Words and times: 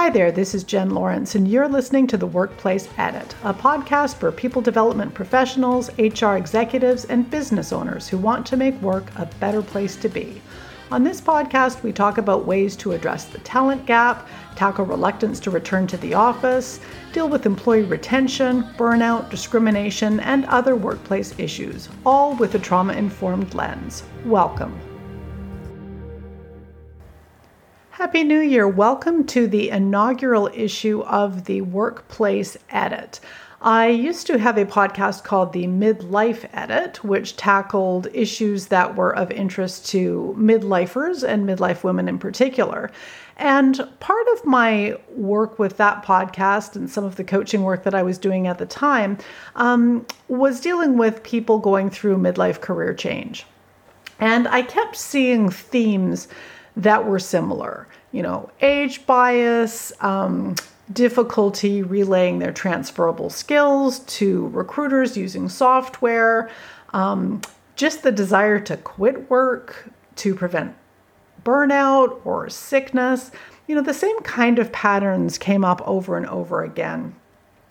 Hi 0.00 0.08
there, 0.08 0.32
this 0.32 0.54
is 0.54 0.64
Jen 0.64 0.88
Lawrence, 0.88 1.34
and 1.34 1.46
you're 1.46 1.68
listening 1.68 2.06
to 2.06 2.16
The 2.16 2.26
Workplace 2.26 2.88
Edit, 2.96 3.34
a 3.44 3.52
podcast 3.52 4.14
for 4.16 4.32
people 4.32 4.62
development 4.62 5.12
professionals, 5.12 5.90
HR 5.98 6.36
executives, 6.36 7.04
and 7.04 7.30
business 7.30 7.70
owners 7.70 8.08
who 8.08 8.16
want 8.16 8.46
to 8.46 8.56
make 8.56 8.80
work 8.80 9.10
a 9.16 9.26
better 9.40 9.60
place 9.60 9.96
to 9.96 10.08
be. 10.08 10.40
On 10.90 11.04
this 11.04 11.20
podcast, 11.20 11.82
we 11.82 11.92
talk 11.92 12.16
about 12.16 12.46
ways 12.46 12.76
to 12.76 12.92
address 12.92 13.26
the 13.26 13.40
talent 13.40 13.84
gap, 13.84 14.26
tackle 14.56 14.86
reluctance 14.86 15.38
to 15.40 15.50
return 15.50 15.86
to 15.88 15.98
the 15.98 16.14
office, 16.14 16.80
deal 17.12 17.28
with 17.28 17.44
employee 17.44 17.82
retention, 17.82 18.62
burnout, 18.78 19.28
discrimination, 19.28 20.18
and 20.20 20.46
other 20.46 20.76
workplace 20.76 21.38
issues, 21.38 21.90
all 22.06 22.34
with 22.36 22.54
a 22.54 22.58
trauma 22.58 22.94
informed 22.94 23.52
lens. 23.52 24.02
Welcome. 24.24 24.80
Happy 28.00 28.24
New 28.24 28.40
Year. 28.40 28.66
Welcome 28.66 29.26
to 29.26 29.46
the 29.46 29.68
inaugural 29.68 30.48
issue 30.54 31.02
of 31.02 31.44
the 31.44 31.60
Workplace 31.60 32.56
Edit. 32.70 33.20
I 33.60 33.88
used 33.88 34.26
to 34.28 34.38
have 34.38 34.56
a 34.56 34.64
podcast 34.64 35.22
called 35.22 35.52
the 35.52 35.66
Midlife 35.66 36.48
Edit, 36.54 37.04
which 37.04 37.36
tackled 37.36 38.08
issues 38.14 38.68
that 38.68 38.96
were 38.96 39.14
of 39.14 39.30
interest 39.30 39.86
to 39.90 40.34
midlifers 40.38 41.22
and 41.22 41.46
midlife 41.46 41.84
women 41.84 42.08
in 42.08 42.18
particular. 42.18 42.90
And 43.36 43.86
part 44.00 44.26
of 44.32 44.46
my 44.46 44.96
work 45.10 45.58
with 45.58 45.76
that 45.76 46.02
podcast 46.02 46.76
and 46.76 46.88
some 46.88 47.04
of 47.04 47.16
the 47.16 47.24
coaching 47.24 47.64
work 47.64 47.82
that 47.82 47.94
I 47.94 48.02
was 48.02 48.16
doing 48.16 48.46
at 48.46 48.56
the 48.56 48.64
time 48.64 49.18
um, 49.56 50.06
was 50.28 50.62
dealing 50.62 50.96
with 50.96 51.22
people 51.22 51.58
going 51.58 51.90
through 51.90 52.16
midlife 52.16 52.62
career 52.62 52.94
change. 52.94 53.44
And 54.18 54.48
I 54.48 54.62
kept 54.62 54.96
seeing 54.96 55.50
themes 55.50 56.28
that 56.82 57.06
were 57.06 57.18
similar. 57.18 57.86
You 58.12 58.22
know, 58.22 58.50
age 58.60 59.06
bias, 59.06 59.92
um, 60.00 60.56
difficulty 60.92 61.82
relaying 61.82 62.38
their 62.40 62.52
transferable 62.52 63.30
skills 63.30 64.00
to 64.00 64.48
recruiters 64.48 65.16
using 65.16 65.48
software, 65.48 66.50
um, 66.92 67.40
just 67.76 68.02
the 68.02 68.10
desire 68.10 68.58
to 68.60 68.76
quit 68.76 69.30
work 69.30 69.88
to 70.16 70.34
prevent 70.34 70.74
burnout 71.44 72.20
or 72.24 72.48
sickness. 72.50 73.30
You 73.66 73.76
know, 73.76 73.82
the 73.82 73.94
same 73.94 74.18
kind 74.20 74.58
of 74.58 74.72
patterns 74.72 75.38
came 75.38 75.64
up 75.64 75.80
over 75.86 76.16
and 76.16 76.26
over 76.26 76.64
again. 76.64 77.14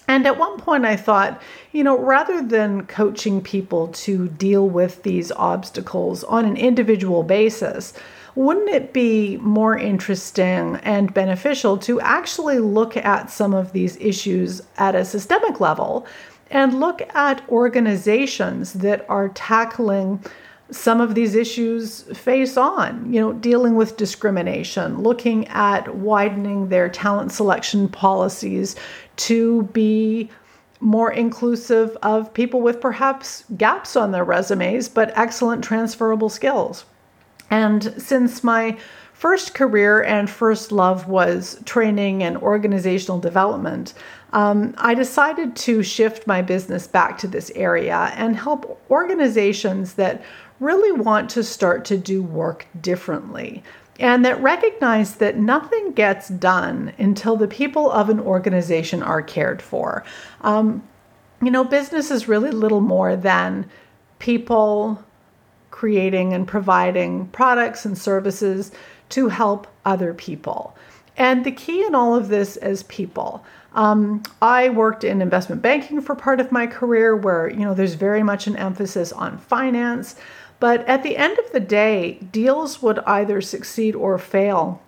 And 0.08 0.26
at 0.26 0.40
one 0.40 0.58
point, 0.58 0.86
I 0.86 0.96
thought, 0.96 1.40
you 1.72 1.84
know, 1.84 1.96
rather 2.00 2.42
than 2.42 2.88
coaching 2.88 3.42
people 3.42 3.90
to 3.90 4.28
deal 4.30 4.68
with 4.68 5.04
these 5.04 5.32
obstacles 5.34 6.24
on 6.24 6.46
an 6.46 6.58
individual 6.58 7.22
basis, 7.22 7.94
wouldn't 8.36 8.70
it 8.70 8.94
be 8.94 9.38
more 9.38 9.78
interesting 9.78 10.78
and 10.84 11.14
beneficial 11.14 11.78
to 11.80 12.00
actually 12.02 12.60
look 12.60 12.98
at 12.98 13.30
some 13.30 13.54
of 13.54 13.74
these 13.74 13.98
issues 13.98 14.62
at 14.78 14.96
a 14.96 15.06
systemic 15.06 15.60
level 15.60 16.06
and 16.52 16.80
look 16.80 17.02
at 17.16 17.48
organizations 17.50 18.74
that 18.74 19.06
are 19.10 19.30
tackling 19.30 20.24
some 20.72 21.02
of 21.02 21.16
these 21.16 21.36
issues 21.36 22.04
face 22.18 22.56
on, 22.56 23.12
you 23.12 23.20
know, 23.20 23.34
dealing 23.34 23.76
with 23.76 23.98
discrimination, 23.98 25.02
looking 25.02 25.48
at 25.48 25.96
widening 25.96 26.70
their 26.70 26.90
talent 26.90 27.32
selection 27.32 27.88
policies 27.90 28.76
to 29.16 29.64
be 29.74 30.30
more 30.80 31.12
inclusive 31.12 31.98
of 32.04 32.34
people 32.34 32.62
with 32.62 32.80
perhaps 32.80 33.44
gaps 33.58 33.96
on 33.96 34.12
their 34.12 34.24
resumes, 34.24 34.88
but 34.88 35.12
excellent 35.18 35.64
transferable 35.64 36.30
skills. 36.30 36.86
And 37.50 37.94
since 37.98 38.44
my 38.44 38.78
first 39.14 39.54
career 39.54 40.02
and 40.04 40.30
first 40.30 40.72
love 40.72 41.08
was 41.08 41.60
training 41.66 42.24
and 42.24 42.38
organizational 42.38 43.20
development, 43.20 43.94
um, 44.32 44.74
I 44.78 44.94
decided 44.94 45.56
to 45.58 45.84
shift 45.84 46.28
my 46.28 46.42
business 46.42 46.88
back 46.88 47.18
to 47.20 47.28
this 47.28 47.52
area 47.56 48.14
and 48.16 48.36
help 48.36 48.82
organizations 48.90 49.94
that 49.96 50.22
really 50.60 50.92
want 50.92 51.30
to 51.32 51.44
start 51.44 51.86
to 51.86 51.98
do 51.98 52.22
work 52.22 52.68
differently 52.82 53.64
and 54.00 54.24
that 54.24 54.42
recognize 54.42 55.16
that 55.16 55.38
nothing 55.38 55.92
gets 55.92 56.30
done 56.30 56.94
until 56.98 57.36
the 57.36 57.48
people 57.48 57.92
of 57.92 58.10
an 58.10 58.20
organization 58.20 59.04
are 59.04 59.22
cared 59.22 59.62
for. 59.62 60.04
Um, 60.42 60.88
you 61.42 61.52
know, 61.52 61.64
business 61.64 62.10
is 62.10 62.28
really 62.28 62.52
little 62.52 62.82
more 62.82 63.16
than 63.16 63.70
people 64.20 65.04
creating 65.80 66.34
and 66.34 66.46
providing 66.46 67.26
products 67.28 67.86
and 67.86 67.98
services 67.98 68.70
to 69.08 69.30
help 69.30 69.66
other 69.86 70.14
people. 70.14 70.76
And 71.16 71.46
the 71.46 71.54
key 71.54 71.86
in 71.86 71.96
all 71.96 72.18
of 72.18 72.28
this 72.28 72.58
is 72.58 72.84
people. 72.84 73.46
Um, 73.74 74.22
I 74.42 74.68
worked 74.68 75.06
in 75.06 75.22
investment 75.22 75.62
banking 75.62 76.02
for 76.02 76.16
part 76.16 76.42
of 76.42 76.52
my 76.52 76.68
career 76.68 77.16
where, 77.16 77.50
you 77.50 77.60
know, 77.60 77.74
there's 77.74 77.94
very 77.94 78.24
much 78.24 78.46
an 78.46 78.58
emphasis 78.58 79.14
on 79.14 79.38
finance. 79.38 80.16
But 80.60 80.86
at 80.86 81.02
the 81.02 81.16
end 81.16 81.40
of 81.40 81.50
the 81.54 81.62
day, 81.62 82.20
deals 82.30 82.82
would 82.82 83.00
either 83.00 83.40
succeed 83.40 83.96
or 83.96 84.18
fail 84.18 84.82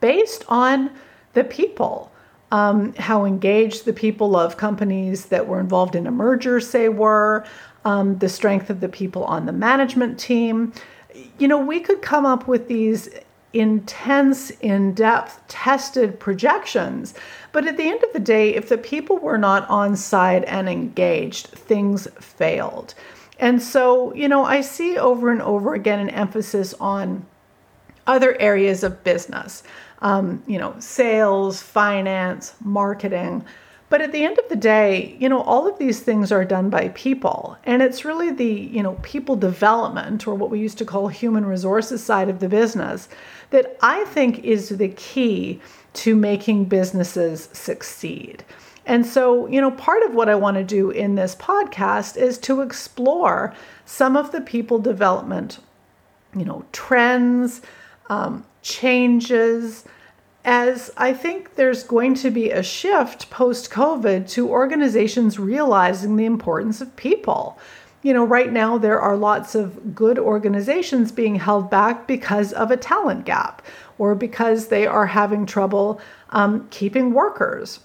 based 0.00 0.42
on 0.48 0.90
the 1.34 1.44
people. 1.44 2.10
Um, 2.50 2.94
how 2.94 3.26
engaged 3.26 3.84
the 3.84 3.92
people 3.92 4.36
of 4.36 4.56
companies 4.56 5.26
that 5.26 5.46
were 5.48 5.60
involved 5.60 5.94
in 5.94 6.06
a 6.06 6.10
merger, 6.10 6.60
say, 6.60 6.88
were, 6.88 7.44
um, 7.84 8.18
the 8.18 8.28
strength 8.28 8.70
of 8.70 8.80
the 8.80 8.88
people 8.88 9.24
on 9.24 9.46
the 9.46 9.52
management 9.52 10.18
team. 10.18 10.72
You 11.38 11.48
know, 11.48 11.58
we 11.58 11.80
could 11.80 12.02
come 12.02 12.26
up 12.26 12.48
with 12.48 12.68
these 12.68 13.08
intense, 13.54 14.50
in 14.50 14.92
depth, 14.94 15.40
tested 15.48 16.18
projections. 16.18 17.14
But 17.52 17.66
at 17.66 17.76
the 17.76 17.84
end 17.84 18.02
of 18.02 18.12
the 18.12 18.18
day, 18.18 18.54
if 18.54 18.68
the 18.68 18.78
people 18.78 19.18
were 19.18 19.38
not 19.38 19.68
on 19.70 19.96
side 19.96 20.44
and 20.44 20.68
engaged, 20.68 21.46
things 21.46 22.08
failed. 22.18 22.94
And 23.38 23.62
so, 23.62 24.12
you 24.14 24.28
know, 24.28 24.44
I 24.44 24.60
see 24.60 24.98
over 24.98 25.30
and 25.30 25.40
over 25.40 25.74
again 25.74 26.00
an 26.00 26.10
emphasis 26.10 26.74
on 26.74 27.24
other 28.06 28.40
areas 28.40 28.82
of 28.84 29.02
business, 29.02 29.62
um, 30.00 30.42
you 30.46 30.58
know, 30.58 30.74
sales, 30.78 31.62
finance, 31.62 32.54
marketing. 32.62 33.44
But 33.90 34.00
at 34.00 34.12
the 34.12 34.24
end 34.24 34.38
of 34.38 34.48
the 34.48 34.56
day, 34.56 35.16
you 35.20 35.28
know, 35.28 35.42
all 35.42 35.68
of 35.68 35.78
these 35.78 36.00
things 36.00 36.32
are 36.32 36.44
done 36.44 36.70
by 36.70 36.88
people. 36.88 37.56
And 37.64 37.82
it's 37.82 38.04
really 38.04 38.32
the, 38.32 38.44
you 38.44 38.82
know, 38.82 38.98
people 39.02 39.36
development 39.36 40.26
or 40.26 40.34
what 40.34 40.50
we 40.50 40.58
used 40.58 40.78
to 40.78 40.84
call 40.84 41.08
human 41.08 41.44
resources 41.44 42.02
side 42.02 42.28
of 42.28 42.40
the 42.40 42.48
business 42.48 43.08
that 43.50 43.76
I 43.82 44.04
think 44.06 44.40
is 44.40 44.70
the 44.70 44.88
key 44.88 45.60
to 45.94 46.16
making 46.16 46.64
businesses 46.64 47.48
succeed. 47.52 48.42
And 48.86 49.06
so, 49.06 49.46
you 49.46 49.60
know, 49.60 49.70
part 49.70 50.02
of 50.02 50.14
what 50.14 50.28
I 50.28 50.34
want 50.34 50.56
to 50.56 50.64
do 50.64 50.90
in 50.90 51.14
this 51.14 51.34
podcast 51.36 52.16
is 52.16 52.36
to 52.38 52.60
explore 52.60 53.54
some 53.86 54.16
of 54.16 54.32
the 54.32 54.40
people 54.40 54.78
development, 54.78 55.60
you 56.36 56.44
know, 56.44 56.64
trends, 56.72 57.62
um, 58.10 58.44
changes, 58.62 59.84
as 60.44 60.90
I 60.96 61.14
think 61.14 61.54
there's 61.54 61.82
going 61.82 62.14
to 62.16 62.30
be 62.30 62.50
a 62.50 62.62
shift 62.62 63.30
post 63.30 63.70
COVID 63.70 64.28
to 64.30 64.48
organizations 64.48 65.38
realizing 65.38 66.16
the 66.16 66.26
importance 66.26 66.80
of 66.80 66.94
people. 66.96 67.58
You 68.02 68.12
know, 68.12 68.24
right 68.24 68.52
now 68.52 68.76
there 68.76 69.00
are 69.00 69.16
lots 69.16 69.54
of 69.54 69.94
good 69.94 70.18
organizations 70.18 71.10
being 71.10 71.36
held 71.36 71.70
back 71.70 72.06
because 72.06 72.52
of 72.52 72.70
a 72.70 72.76
talent 72.76 73.24
gap 73.24 73.62
or 73.96 74.14
because 74.14 74.68
they 74.68 74.86
are 74.86 75.06
having 75.06 75.46
trouble 75.46 76.00
um, 76.30 76.68
keeping 76.70 77.14
workers 77.14 77.80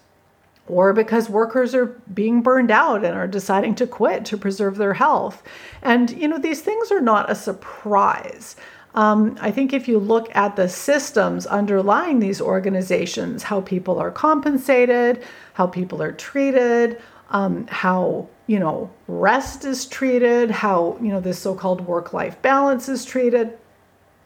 or 0.67 0.93
because 0.93 1.29
workers 1.29 1.73
are 1.73 1.97
being 2.13 2.41
burned 2.41 2.71
out 2.71 3.03
and 3.03 3.15
are 3.15 3.27
deciding 3.27 3.75
to 3.75 3.87
quit 3.87 4.25
to 4.25 4.37
preserve 4.37 4.77
their 4.77 4.93
health. 4.93 5.41
And, 5.81 6.11
you 6.11 6.27
know, 6.27 6.37
these 6.37 6.61
things 6.61 6.91
are 6.91 7.01
not 7.01 7.31
a 7.31 7.35
surprise. 7.35 8.55
Um, 8.95 9.37
I 9.39 9.51
think 9.51 9.71
if 9.71 9.87
you 9.87 9.99
look 9.99 10.35
at 10.35 10.55
the 10.55 10.67
systems 10.67 11.45
underlying 11.45 12.19
these 12.19 12.41
organizations, 12.41 13.43
how 13.43 13.61
people 13.61 13.99
are 13.99 14.11
compensated, 14.11 15.23
how 15.53 15.67
people 15.67 16.01
are 16.01 16.11
treated, 16.11 16.99
um, 17.29 17.67
how 17.67 18.27
you 18.47 18.59
know 18.59 18.89
rest 19.07 19.63
is 19.63 19.85
treated, 19.85 20.49
how 20.49 20.97
you 21.01 21.09
know 21.09 21.19
this 21.19 21.39
so-called 21.39 21.81
work-life 21.81 22.41
balance 22.41 22.89
is 22.89 23.05
treated, 23.05 23.57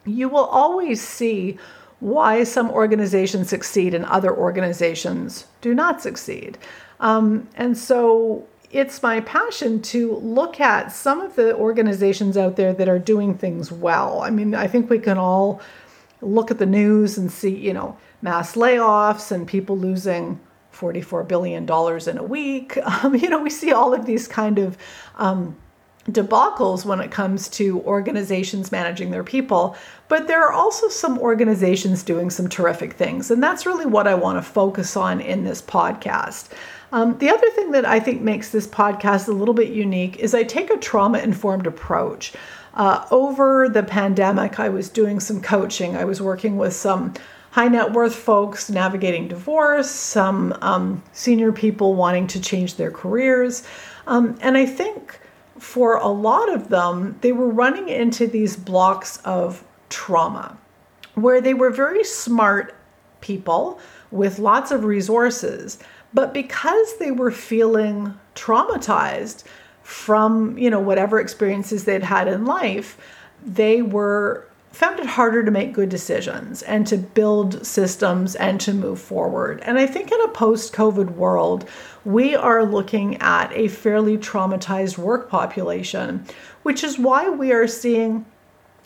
you 0.06 0.28
will 0.28 0.46
always 0.46 1.00
see 1.02 1.58
why 2.00 2.44
some 2.44 2.70
organizations 2.70 3.48
succeed 3.48 3.94
and 3.94 4.04
other 4.06 4.34
organizations 4.34 5.46
do 5.60 5.74
not 5.74 6.02
succeed. 6.02 6.58
Um, 7.00 7.48
and 7.56 7.76
so 7.76 8.46
it's 8.74 9.02
my 9.04 9.20
passion 9.20 9.80
to 9.80 10.16
look 10.16 10.60
at 10.60 10.90
some 10.90 11.20
of 11.20 11.36
the 11.36 11.54
organizations 11.54 12.36
out 12.36 12.56
there 12.56 12.72
that 12.72 12.88
are 12.88 12.98
doing 12.98 13.38
things 13.38 13.70
well. 13.70 14.20
I 14.22 14.30
mean, 14.30 14.52
I 14.52 14.66
think 14.66 14.90
we 14.90 14.98
can 14.98 15.16
all 15.16 15.60
look 16.20 16.50
at 16.50 16.58
the 16.58 16.66
news 16.66 17.16
and 17.16 17.30
see, 17.30 17.54
you 17.54 17.72
know, 17.72 17.96
mass 18.20 18.56
layoffs 18.56 19.30
and 19.30 19.46
people 19.46 19.78
losing 19.78 20.40
$44 20.72 21.28
billion 21.28 21.62
in 21.62 22.18
a 22.18 22.24
week. 22.24 22.76
Um, 23.04 23.14
you 23.14 23.28
know, 23.28 23.40
we 23.40 23.50
see 23.50 23.72
all 23.72 23.94
of 23.94 24.06
these 24.06 24.26
kind 24.26 24.58
of 24.58 24.76
um, 25.16 25.56
debacles 26.10 26.84
when 26.84 27.00
it 27.00 27.10
comes 27.10 27.48
to 27.50 27.80
organizations 27.82 28.72
managing 28.72 29.10
their 29.10 29.24
people, 29.24 29.76
but 30.08 30.26
there 30.26 30.42
are 30.42 30.52
also 30.52 30.88
some 30.88 31.18
organizations 31.18 32.02
doing 32.02 32.28
some 32.28 32.48
terrific 32.48 32.94
things. 32.94 33.30
And 33.30 33.42
that's 33.42 33.66
really 33.66 33.86
what 33.86 34.08
I 34.08 34.14
want 34.14 34.38
to 34.38 34.42
focus 34.42 34.96
on 34.96 35.20
in 35.20 35.44
this 35.44 35.62
podcast. 35.62 36.50
Um, 36.94 37.18
the 37.18 37.28
other 37.28 37.50
thing 37.50 37.72
that 37.72 37.84
I 37.84 37.98
think 37.98 38.22
makes 38.22 38.50
this 38.50 38.68
podcast 38.68 39.26
a 39.26 39.32
little 39.32 39.52
bit 39.52 39.70
unique 39.70 40.18
is 40.18 40.32
I 40.32 40.44
take 40.44 40.70
a 40.70 40.76
trauma 40.76 41.18
informed 41.18 41.66
approach. 41.66 42.32
Uh, 42.74 43.04
over 43.10 43.68
the 43.68 43.82
pandemic, 43.82 44.60
I 44.60 44.68
was 44.68 44.90
doing 44.90 45.18
some 45.18 45.42
coaching. 45.42 45.96
I 45.96 46.04
was 46.04 46.22
working 46.22 46.56
with 46.56 46.72
some 46.72 47.12
high 47.50 47.66
net 47.66 47.90
worth 47.90 48.14
folks 48.14 48.70
navigating 48.70 49.26
divorce, 49.26 49.90
some 49.90 50.56
um, 50.60 51.02
senior 51.12 51.50
people 51.50 51.96
wanting 51.96 52.28
to 52.28 52.40
change 52.40 52.76
their 52.76 52.92
careers. 52.92 53.66
Um, 54.06 54.38
and 54.40 54.56
I 54.56 54.64
think 54.64 55.18
for 55.58 55.96
a 55.96 56.06
lot 56.06 56.48
of 56.48 56.68
them, 56.68 57.18
they 57.22 57.32
were 57.32 57.48
running 57.48 57.88
into 57.88 58.28
these 58.28 58.54
blocks 58.54 59.16
of 59.24 59.64
trauma 59.88 60.56
where 61.14 61.40
they 61.40 61.54
were 61.54 61.70
very 61.70 62.04
smart 62.04 62.72
people 63.20 63.80
with 64.12 64.38
lots 64.38 64.70
of 64.70 64.84
resources, 64.84 65.80
but 66.14 66.32
because 66.32 66.98
they 66.98 67.10
were 67.10 67.30
feeling 67.30 68.14
traumatized 68.34 69.44
from, 69.82 70.56
you 70.56 70.70
know, 70.70 70.80
whatever 70.80 71.20
experiences 71.20 71.84
they'd 71.84 72.04
had 72.04 72.28
in 72.28 72.46
life, 72.46 72.96
they 73.44 73.82
were 73.82 74.46
found 74.74 74.98
it 74.98 75.06
harder 75.06 75.44
to 75.44 75.52
make 75.52 75.72
good 75.72 75.88
decisions 75.88 76.62
and 76.62 76.86
to 76.86 76.96
build 76.96 77.64
systems 77.64 78.34
and 78.34 78.60
to 78.60 78.72
move 78.72 79.00
forward. 79.00 79.60
And 79.62 79.78
I 79.78 79.86
think 79.86 80.10
in 80.10 80.20
a 80.22 80.28
post 80.28 80.72
COVID 80.72 81.10
world, 81.10 81.68
we 82.04 82.34
are 82.34 82.64
looking 82.64 83.16
at 83.20 83.52
a 83.52 83.68
fairly 83.68 84.18
traumatized 84.18 84.98
work 84.98 85.30
population, 85.30 86.26
which 86.64 86.82
is 86.82 86.98
why 86.98 87.28
we 87.28 87.52
are 87.52 87.68
seeing 87.68 88.26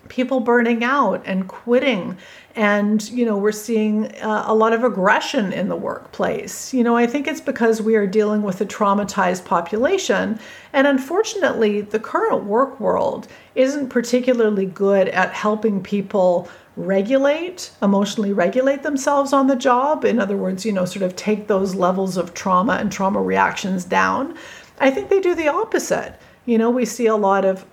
people 0.09 0.41
burning 0.41 0.85
out 0.85 1.23
and 1.25 1.49
quitting. 1.49 2.17
And 2.57 3.09
you 3.11 3.25
know 3.25 3.37
we're 3.37 3.53
seeing 3.53 4.07
uh, 4.17 4.45
a 4.47 4.55
lot 4.55 4.73
of 4.73 4.83
aggression 4.83 5.53
in 5.53 5.69
the 5.69 5.77
workplace. 5.77 6.75
You 6.75 6.83
know 6.83 6.97
i 6.97 7.07
think 7.07 7.29
it's 7.29 7.41
because 7.41 7.81
we 7.81 7.95
are 7.95 8.07
dealing 8.07 8.43
with 8.43 8.61
a 8.61 8.67
traumatized 8.67 9.45
population. 9.45 10.39
And 10.73 10.87
unfortunately 10.87 11.83
the 11.83 12.01
current 12.01 12.45
work 12.45 12.81
world 12.81 13.29
isn't 13.55 13.91
particularly 13.91 14.67
good 14.67 15.09
at 15.09 15.33
helping 15.33 15.83
people 15.83 16.49
regulate 16.77 17.71
emotionally 17.83 18.33
regulate 18.33 18.83
themselves 18.83 19.33
on 19.33 19.47
the 19.47 19.57
job. 19.57 20.05
In 20.05 20.19
other 20.19 20.37
words 20.37 20.65
you 20.65 20.73
know 20.73 20.85
sort 20.85 21.03
of 21.03 21.15
take 21.17 21.47
those 21.47 21.75
levels 21.75 22.17
of 22.17 22.35
trauma 22.35 22.75
and 22.75 22.91
trauma 22.91 23.23
reactions 23.23 23.85
down. 23.85 24.37
I 24.81 24.91
think 24.91 25.11
they 25.11 25.21
do 25.21 25.35
the 25.35 25.49
opposite. 25.49 26.19
You 26.45 26.59
know 26.59 26.71
we 26.71 26.85
see 26.85 27.07
a 27.07 27.17
lot 27.17 27.45
of 27.45 27.65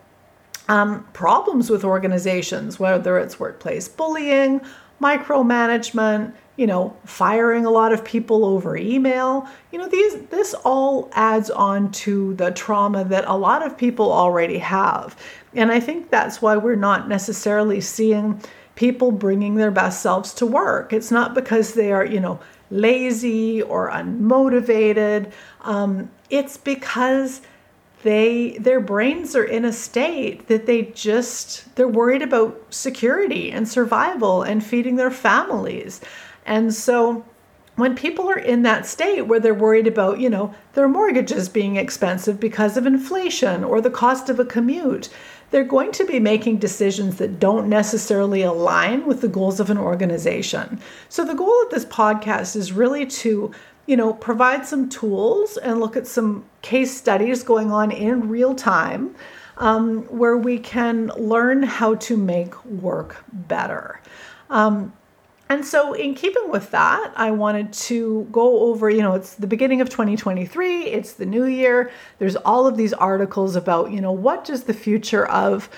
um, 0.67 1.03
problems 1.13 1.69
with 1.69 1.83
organizations, 1.83 2.79
whether 2.79 3.17
it's 3.17 3.39
workplace 3.39 3.87
bullying, 3.87 4.61
micromanagement, 5.01 6.33
you 6.57 6.65
know, 6.65 6.95
firing 7.05 7.65
a 7.65 7.69
lot 7.69 7.91
of 7.91 8.03
people 8.05 8.45
over 8.45 8.77
email. 8.77 9.47
You 9.71 9.79
know, 9.79 9.89
these 9.89 10.21
this 10.27 10.53
all 10.63 11.09
adds 11.13 11.49
on 11.49 11.91
to 11.91 12.33
the 12.35 12.51
trauma 12.51 13.03
that 13.05 13.25
a 13.27 13.35
lot 13.35 13.65
of 13.65 13.77
people 13.77 14.11
already 14.11 14.57
have. 14.59 15.21
And 15.53 15.71
I 15.71 15.79
think 15.79 16.09
that's 16.09 16.41
why 16.41 16.57
we're 16.57 16.75
not 16.75 17.09
necessarily 17.09 17.81
seeing 17.81 18.41
people 18.75 19.11
bringing 19.11 19.55
their 19.55 19.71
best 19.71 20.01
selves 20.01 20.33
to 20.35 20.45
work. 20.45 20.93
It's 20.93 21.11
not 21.11 21.33
because 21.33 21.73
they 21.73 21.91
are, 21.91 22.05
you 22.05 22.19
know, 22.19 22.39
lazy 22.71 23.61
or 23.61 23.89
unmotivated. 23.89 25.31
Um, 25.61 26.09
it's 26.29 26.57
because 26.57 27.41
they 28.05 28.55
their 28.59 28.79
brains 28.79 29.35
are 29.35 29.43
in 29.43 29.65
a 29.65 29.73
state 29.73 30.47
that 30.47 30.67
they 30.67 30.83
just 30.93 31.75
they're 31.75 31.87
worried 31.87 32.21
about 32.21 32.55
security 32.69 33.51
and 33.51 33.67
survival 33.67 34.43
and 34.43 34.63
feeding 34.63 34.95
their 34.95 35.09
families 35.09 35.99
and 36.45 36.71
so 36.71 37.25
when 37.77 37.95
people 37.95 38.29
are 38.29 38.37
in 38.37 38.61
that 38.61 38.85
state 38.85 39.23
where 39.23 39.39
they're 39.39 39.55
worried 39.55 39.87
about 39.87 40.19
you 40.19 40.29
know 40.29 40.53
their 40.73 40.87
mortgages 40.87 41.49
being 41.49 41.77
expensive 41.77 42.39
because 42.39 42.77
of 42.77 42.85
inflation 42.85 43.63
or 43.63 43.81
the 43.81 43.89
cost 43.89 44.29
of 44.29 44.39
a 44.39 44.45
commute 44.45 45.09
they're 45.49 45.63
going 45.63 45.91
to 45.93 46.05
be 46.05 46.19
making 46.19 46.57
decisions 46.57 47.17
that 47.17 47.39
don't 47.39 47.69
necessarily 47.69 48.41
align 48.41 49.05
with 49.05 49.21
the 49.21 49.27
goals 49.27 49.59
of 49.59 49.69
an 49.69 49.77
organization. 49.77 50.81
So, 51.07 51.23
the 51.23 51.35
goal 51.35 51.63
of 51.63 51.69
this 51.69 51.85
podcast 51.85 52.55
is 52.55 52.73
really 52.73 53.05
to 53.05 53.51
you 53.85 53.95
know, 53.95 54.13
provide 54.13 54.65
some 54.65 54.89
tools 54.89 55.57
and 55.57 55.79
look 55.79 55.95
at 55.95 56.07
some 56.07 56.45
case 56.61 56.95
studies 56.95 57.43
going 57.43 57.71
on 57.71 57.91
in 57.91 58.29
real 58.29 58.55
time 58.55 59.15
um, 59.57 60.03
where 60.03 60.37
we 60.37 60.59
can 60.59 61.07
learn 61.17 61.63
how 61.63 61.95
to 61.95 62.17
make 62.17 62.63
work 62.65 63.23
better. 63.31 64.01
Um, 64.49 64.93
and 65.47 65.63
so, 65.63 65.93
in 65.93 66.15
keeping 66.15 66.49
with 66.49 66.71
that, 66.71 67.13
I 67.15 67.29
wanted 67.29 67.71
to 67.73 68.27
go 68.31 68.61
over, 68.61 68.89
you 68.89 69.03
know, 69.03 69.13
it's 69.13 69.35
the 69.35 69.45
beginning 69.45 69.79
of 69.79 69.89
2023, 69.89 70.85
it's 70.85 71.13
the 71.13 71.25
new 71.25 71.45
year. 71.45 71.91
There's 72.17 72.35
all 72.37 72.65
of 72.65 72.77
these 72.77 72.93
articles 72.93 73.55
about, 73.55 73.91
you 73.91 74.01
know, 74.01 74.11
what 74.11 74.43
does 74.43 74.63
the 74.63 74.73
future 74.73 75.27
of 75.27 75.69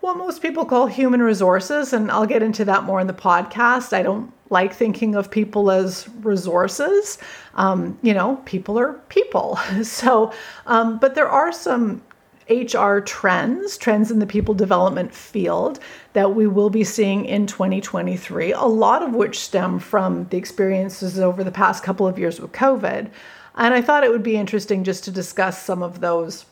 what 0.00 0.16
most 0.16 0.42
people 0.42 0.64
call 0.64 0.86
human 0.86 1.22
resources, 1.22 1.92
and 1.92 2.10
I'll 2.10 2.26
get 2.26 2.42
into 2.42 2.64
that 2.64 2.84
more 2.84 3.00
in 3.00 3.06
the 3.06 3.12
podcast. 3.12 3.92
I 3.92 4.02
don't 4.02 4.32
like 4.50 4.74
thinking 4.74 5.14
of 5.14 5.30
people 5.30 5.70
as 5.70 6.08
resources. 6.20 7.18
Um, 7.54 7.98
you 8.02 8.14
know, 8.14 8.36
people 8.44 8.78
are 8.78 8.94
people. 9.08 9.58
So, 9.82 10.32
um, 10.66 10.98
but 10.98 11.14
there 11.14 11.28
are 11.28 11.52
some 11.52 12.02
HR 12.48 12.98
trends, 13.00 13.76
trends 13.76 14.10
in 14.10 14.18
the 14.18 14.26
people 14.26 14.54
development 14.54 15.14
field 15.14 15.80
that 16.14 16.34
we 16.34 16.46
will 16.46 16.70
be 16.70 16.84
seeing 16.84 17.26
in 17.26 17.46
2023, 17.46 18.52
a 18.52 18.62
lot 18.62 19.02
of 19.02 19.14
which 19.14 19.38
stem 19.38 19.78
from 19.78 20.26
the 20.28 20.36
experiences 20.36 21.18
over 21.18 21.44
the 21.44 21.50
past 21.50 21.82
couple 21.82 22.06
of 22.06 22.18
years 22.18 22.40
with 22.40 22.52
COVID. 22.52 23.10
And 23.56 23.74
I 23.74 23.82
thought 23.82 24.04
it 24.04 24.10
would 24.10 24.22
be 24.22 24.36
interesting 24.36 24.84
just 24.84 25.04
to 25.04 25.10
discuss 25.10 25.62
some 25.62 25.82
of 25.82 26.00
those 26.00 26.46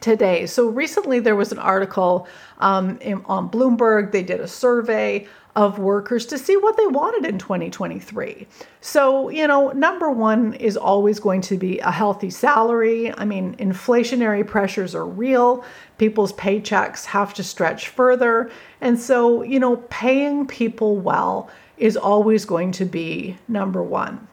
today. 0.00 0.46
So 0.46 0.68
recently 0.68 1.20
there 1.20 1.36
was 1.36 1.52
an 1.52 1.58
article 1.58 2.28
um, 2.58 2.98
in, 2.98 3.22
on 3.26 3.50
Bloomberg. 3.50 4.12
They 4.12 4.22
did 4.22 4.40
a 4.40 4.48
survey 4.48 5.26
of 5.56 5.78
workers 5.78 6.26
to 6.26 6.36
see 6.36 6.54
what 6.58 6.76
they 6.76 6.86
wanted 6.86 7.28
in 7.28 7.38
2023. 7.38 8.46
So, 8.82 9.30
you 9.30 9.46
know, 9.46 9.70
number 9.70 10.10
one 10.10 10.52
is 10.52 10.76
always 10.76 11.18
going 11.18 11.40
to 11.42 11.56
be 11.56 11.78
a 11.78 11.90
healthy 11.90 12.28
salary. 12.28 13.12
I 13.16 13.24
mean, 13.24 13.56
inflationary 13.56 14.46
pressures 14.46 14.94
are 14.94 15.06
real, 15.06 15.64
people's 15.96 16.34
paychecks 16.34 17.06
have 17.06 17.32
to 17.34 17.42
stretch 17.42 17.88
further. 17.88 18.50
And 18.82 19.00
so, 19.00 19.42
you 19.42 19.58
know, 19.58 19.76
paying 19.88 20.46
people 20.46 20.98
well 20.98 21.50
is 21.78 21.96
always 21.96 22.44
going 22.44 22.72
to 22.72 22.84
be 22.84 23.38
number 23.48 23.82
one. 23.82 24.28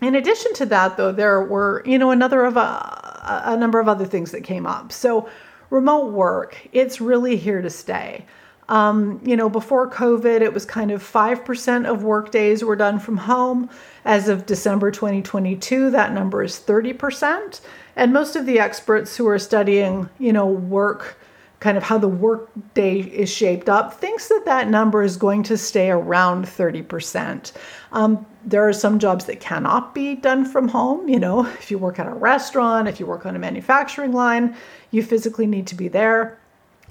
In 0.00 0.14
addition 0.14 0.54
to 0.54 0.66
that, 0.66 0.96
though, 0.96 1.12
there 1.12 1.42
were, 1.42 1.82
you 1.84 1.98
know, 1.98 2.10
another 2.10 2.44
of 2.44 2.56
a, 2.56 3.42
a 3.44 3.56
number 3.56 3.80
of 3.80 3.88
other 3.88 4.06
things 4.06 4.30
that 4.32 4.42
came 4.42 4.66
up. 4.66 4.92
So, 4.92 5.28
remote 5.68 6.12
work, 6.12 6.56
it's 6.72 7.00
really 7.00 7.36
here 7.36 7.62
to 7.62 7.70
stay. 7.70 8.24
Um, 8.70 9.20
you 9.24 9.36
know, 9.36 9.50
before 9.50 9.90
COVID, 9.90 10.42
it 10.42 10.54
was 10.54 10.64
kind 10.64 10.92
of 10.92 11.02
5% 11.02 11.90
of 11.90 12.04
work 12.04 12.30
days 12.30 12.62
were 12.62 12.76
done 12.76 13.00
from 13.00 13.16
home. 13.16 13.68
As 14.04 14.28
of 14.28 14.46
December 14.46 14.92
2022, 14.92 15.90
that 15.90 16.12
number 16.12 16.42
is 16.44 16.58
30%. 16.58 17.60
And 17.96 18.12
most 18.12 18.36
of 18.36 18.46
the 18.46 18.60
experts 18.60 19.16
who 19.16 19.26
are 19.26 19.40
studying, 19.40 20.08
you 20.20 20.32
know, 20.32 20.46
work, 20.46 21.18
kind 21.60 21.76
of 21.76 21.82
how 21.82 21.98
the 21.98 22.08
work 22.08 22.50
day 22.72 23.00
is 23.00 23.30
shaped 23.30 23.68
up, 23.68 24.00
thinks 24.00 24.28
that 24.28 24.44
that 24.46 24.68
number 24.68 25.02
is 25.02 25.16
going 25.16 25.42
to 25.44 25.58
stay 25.58 25.90
around 25.90 26.46
30%. 26.46 27.52
Um, 27.92 28.26
there 28.44 28.66
are 28.66 28.72
some 28.72 28.98
jobs 28.98 29.26
that 29.26 29.40
cannot 29.40 29.94
be 29.94 30.14
done 30.14 30.46
from 30.46 30.68
home. 30.68 31.08
You 31.08 31.18
know, 31.18 31.46
if 31.46 31.70
you 31.70 31.78
work 31.78 31.98
at 31.98 32.06
a 32.06 32.14
restaurant, 32.14 32.88
if 32.88 32.98
you 32.98 33.06
work 33.06 33.26
on 33.26 33.36
a 33.36 33.38
manufacturing 33.38 34.12
line, 34.12 34.56
you 34.90 35.02
physically 35.02 35.46
need 35.46 35.66
to 35.68 35.74
be 35.74 35.88
there. 35.88 36.38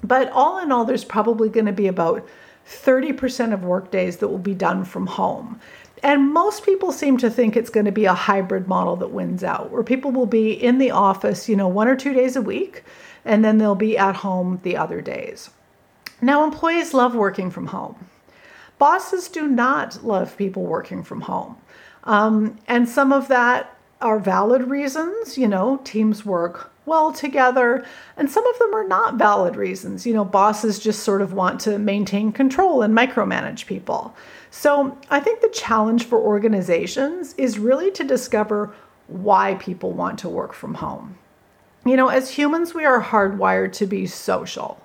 But 0.02 0.30
all 0.30 0.58
in 0.58 0.72
all, 0.72 0.84
there's 0.84 1.04
probably 1.04 1.48
going 1.48 1.66
to 1.66 1.72
be 1.72 1.88
about 1.88 2.26
30% 2.66 3.52
of 3.52 3.64
workdays 3.64 4.18
that 4.18 4.28
will 4.28 4.38
be 4.38 4.54
done 4.54 4.84
from 4.84 5.06
home. 5.06 5.60
And 6.02 6.32
most 6.32 6.64
people 6.64 6.92
seem 6.92 7.18
to 7.18 7.28
think 7.28 7.56
it's 7.56 7.68
going 7.68 7.84
to 7.84 7.92
be 7.92 8.06
a 8.06 8.14
hybrid 8.14 8.68
model 8.68 8.96
that 8.96 9.10
wins 9.10 9.44
out, 9.44 9.70
where 9.70 9.82
people 9.82 10.10
will 10.10 10.26
be 10.26 10.52
in 10.52 10.78
the 10.78 10.92
office, 10.92 11.48
you 11.48 11.56
know, 11.56 11.68
one 11.68 11.88
or 11.88 11.96
two 11.96 12.14
days 12.14 12.36
a 12.36 12.42
week, 12.42 12.84
and 13.24 13.44
then 13.44 13.58
they'll 13.58 13.74
be 13.74 13.98
at 13.98 14.16
home 14.16 14.60
the 14.62 14.76
other 14.76 15.00
days. 15.00 15.50
Now, 16.22 16.44
employees 16.44 16.92
love 16.94 17.14
working 17.14 17.50
from 17.50 17.66
home. 17.66 18.06
Bosses 18.78 19.28
do 19.28 19.46
not 19.46 20.04
love 20.04 20.36
people 20.36 20.64
working 20.64 21.02
from 21.02 21.22
home. 21.22 21.56
Um, 22.04 22.56
and 22.66 22.88
some 22.88 23.12
of 23.12 23.28
that 23.28 23.76
are 24.00 24.18
valid 24.18 24.70
reasons. 24.70 25.36
You 25.36 25.48
know, 25.48 25.80
teams 25.84 26.24
work 26.24 26.70
well 26.86 27.12
together, 27.12 27.84
and 28.16 28.30
some 28.30 28.46
of 28.46 28.58
them 28.58 28.74
are 28.74 28.86
not 28.86 29.14
valid 29.14 29.56
reasons. 29.56 30.06
You 30.06 30.14
know, 30.14 30.24
bosses 30.24 30.78
just 30.78 31.02
sort 31.02 31.22
of 31.22 31.32
want 31.32 31.60
to 31.60 31.78
maintain 31.78 32.32
control 32.32 32.82
and 32.82 32.96
micromanage 32.96 33.66
people. 33.66 34.14
So 34.50 34.98
I 35.10 35.20
think 35.20 35.40
the 35.40 35.50
challenge 35.50 36.04
for 36.04 36.18
organizations 36.18 37.34
is 37.34 37.58
really 37.58 37.90
to 37.92 38.04
discover 38.04 38.74
why 39.06 39.54
people 39.56 39.92
want 39.92 40.18
to 40.20 40.28
work 40.28 40.52
from 40.52 40.74
home. 40.74 41.16
You 41.84 41.96
know, 41.96 42.08
as 42.08 42.30
humans, 42.30 42.74
we 42.74 42.84
are 42.84 43.02
hardwired 43.02 43.72
to 43.74 43.86
be 43.86 44.06
social. 44.06 44.80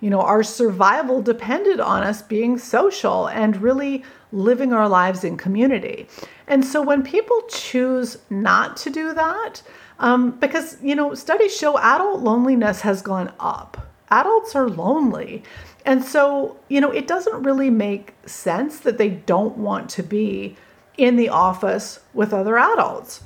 You 0.00 0.10
know, 0.10 0.20
our 0.20 0.42
survival 0.42 1.20
depended 1.22 1.80
on 1.80 2.04
us 2.04 2.22
being 2.22 2.58
social 2.58 3.28
and 3.28 3.60
really 3.60 4.04
living 4.30 4.72
our 4.72 4.88
lives 4.88 5.24
in 5.24 5.36
community. 5.36 6.06
And 6.46 6.64
so 6.64 6.80
when 6.80 7.02
people 7.02 7.42
choose 7.48 8.18
not 8.30 8.76
to 8.78 8.90
do 8.90 9.12
that, 9.14 9.62
um, 9.98 10.32
because, 10.32 10.76
you 10.82 10.94
know, 10.94 11.14
studies 11.14 11.56
show 11.56 11.76
adult 11.78 12.20
loneliness 12.20 12.82
has 12.82 13.02
gone 13.02 13.32
up. 13.40 13.88
Adults 14.10 14.54
are 14.54 14.68
lonely. 14.68 15.42
And 15.84 16.04
so, 16.04 16.56
you 16.68 16.80
know, 16.80 16.92
it 16.92 17.06
doesn't 17.06 17.42
really 17.42 17.70
make 17.70 18.14
sense 18.26 18.80
that 18.80 18.98
they 18.98 19.08
don't 19.10 19.58
want 19.58 19.90
to 19.90 20.02
be 20.02 20.56
in 20.96 21.16
the 21.16 21.28
office 21.28 22.00
with 22.14 22.32
other 22.32 22.58
adults. 22.58 23.22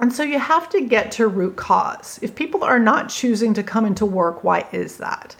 And 0.00 0.12
so 0.12 0.22
you 0.22 0.38
have 0.38 0.68
to 0.70 0.80
get 0.80 1.10
to 1.12 1.26
root 1.26 1.56
cause. 1.56 2.18
If 2.22 2.34
people 2.34 2.62
are 2.62 2.78
not 2.78 3.08
choosing 3.08 3.54
to 3.54 3.62
come 3.62 3.84
into 3.84 4.06
work, 4.06 4.44
why 4.44 4.66
is 4.72 4.98
that? 4.98 5.34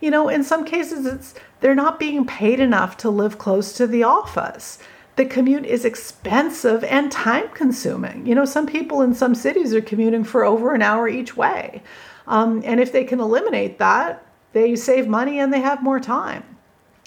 You 0.00 0.10
know, 0.10 0.28
in 0.28 0.44
some 0.44 0.64
cases 0.64 1.04
it's 1.06 1.34
they're 1.60 1.74
not 1.74 1.98
being 1.98 2.24
paid 2.24 2.60
enough 2.60 2.96
to 2.98 3.10
live 3.10 3.38
close 3.38 3.72
to 3.74 3.86
the 3.86 4.04
office. 4.04 4.78
The 5.16 5.26
commute 5.26 5.66
is 5.66 5.84
expensive 5.84 6.84
and 6.84 7.10
time 7.10 7.48
consuming. 7.48 8.24
You 8.24 8.36
know, 8.36 8.44
some 8.44 8.66
people 8.66 9.02
in 9.02 9.14
some 9.14 9.34
cities 9.34 9.74
are 9.74 9.80
commuting 9.80 10.22
for 10.22 10.44
over 10.44 10.74
an 10.74 10.82
hour 10.82 11.08
each 11.08 11.36
way. 11.36 11.82
Um, 12.28 12.62
and 12.64 12.78
if 12.78 12.92
they 12.92 13.04
can 13.04 13.18
eliminate 13.18 13.78
that, 13.78 14.24
they 14.52 14.76
save 14.76 15.08
money 15.08 15.40
and 15.40 15.52
they 15.52 15.60
have 15.60 15.82
more 15.82 15.98
time. 15.98 16.44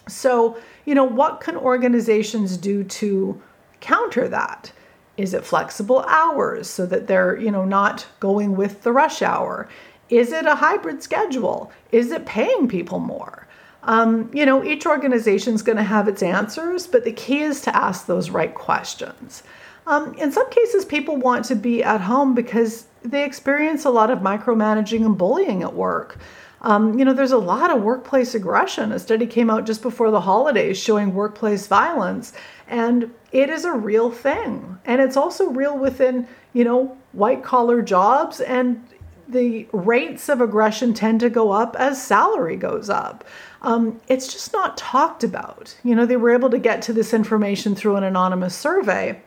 So, 0.10 0.58
you 0.86 0.94
know, 0.94 1.06
what 1.06 1.40
can 1.40 1.56
organizations 1.56 2.58
do 2.58 2.84
to 2.84 3.42
counter 3.80 4.28
that? 4.28 4.74
Is 5.22 5.36
it 5.36 5.46
flexible 5.46 6.04
hours 6.08 6.68
so 6.68 6.88
that 6.88 7.06
they're, 7.06 7.38
you 7.40 7.52
know, 7.52 7.64
not 7.64 8.08
going 8.20 8.56
with 8.56 8.82
the 8.82 8.92
rush 8.92 9.22
hour? 9.22 9.70
Is 10.10 10.32
it 10.32 10.46
a 10.48 10.56
hybrid 10.56 11.04
schedule? 11.04 11.72
Is 11.92 12.12
it 12.12 12.26
paying 12.26 12.68
people 12.68 13.00
more? 13.00 13.48
Um, 13.84 14.32
you 14.34 14.46
know, 14.46 14.64
each 14.64 14.86
organization 14.86 15.54
is 15.54 15.62
going 15.62 15.78
to 15.78 15.84
have 15.84 16.08
its 16.08 16.24
answers, 16.24 16.88
but 16.88 17.04
the 17.04 17.12
key 17.12 17.42
is 17.42 17.62
to 17.62 17.76
ask 17.76 18.08
those 18.08 18.32
right 18.32 18.54
questions. 18.54 19.44
Um, 19.88 20.14
in 20.16 20.32
some 20.32 20.50
cases, 20.50 20.86
people 20.86 21.18
want 21.18 21.46
to 21.46 21.56
be 21.56 21.84
at 21.84 22.02
home 22.02 22.34
because 22.34 22.86
they 23.04 23.24
experience 23.24 23.86
a 23.86 23.90
lot 23.90 24.10
of 24.10 24.20
micromanaging 24.20 25.06
and 25.06 25.18
bullying 25.18 25.62
at 25.62 25.74
work. 25.74 26.18
Um, 26.62 27.00
you 27.00 27.06
know, 27.06 27.14
there's 27.14 27.32
a 27.32 27.40
lot 27.40 27.72
of 27.72 27.82
workplace 27.82 28.36
aggression. 28.36 28.92
A 28.92 29.00
study 29.00 29.26
came 29.26 29.50
out 29.50 29.66
just 29.66 29.82
before 29.82 30.12
the 30.12 30.22
holidays 30.22 30.78
showing 30.78 31.16
workplace 31.16 31.66
violence, 31.66 32.34
and 32.72 33.14
it 33.32 33.50
is 33.50 33.66
a 33.66 33.74
real 33.74 34.10
thing. 34.10 34.80
And 34.86 35.02
it's 35.02 35.18
also 35.18 35.50
real 35.50 35.78
within, 35.78 36.28
you 36.54 36.64
know, 36.64 36.98
white 37.12 37.44
collar 37.44 37.82
jobs, 37.82 38.40
and 38.40 38.84
the 39.28 39.68
rates 39.72 40.30
of 40.30 40.42
aggression 40.42 40.94
tend 40.94 41.20
to 41.20 41.30
go 41.30 41.52
up 41.52 41.76
as 41.78 42.02
salary 42.02 42.56
goes 42.56 42.90
up. 42.90 43.24
Um, 43.62 44.02
it's 44.08 44.32
just 44.32 44.54
not 44.54 44.78
talked 44.78 45.24
about. 45.24 45.76
You 45.84 45.96
know, 45.96 46.06
they 46.06 46.18
were 46.18 46.34
able 46.34 46.50
to 46.50 46.58
get 46.58 46.82
to 46.84 46.94
this 46.94 47.14
information 47.14 47.76
through 47.76 47.98
an 47.98 48.04
anonymous 48.04 48.56
survey. 48.56 49.22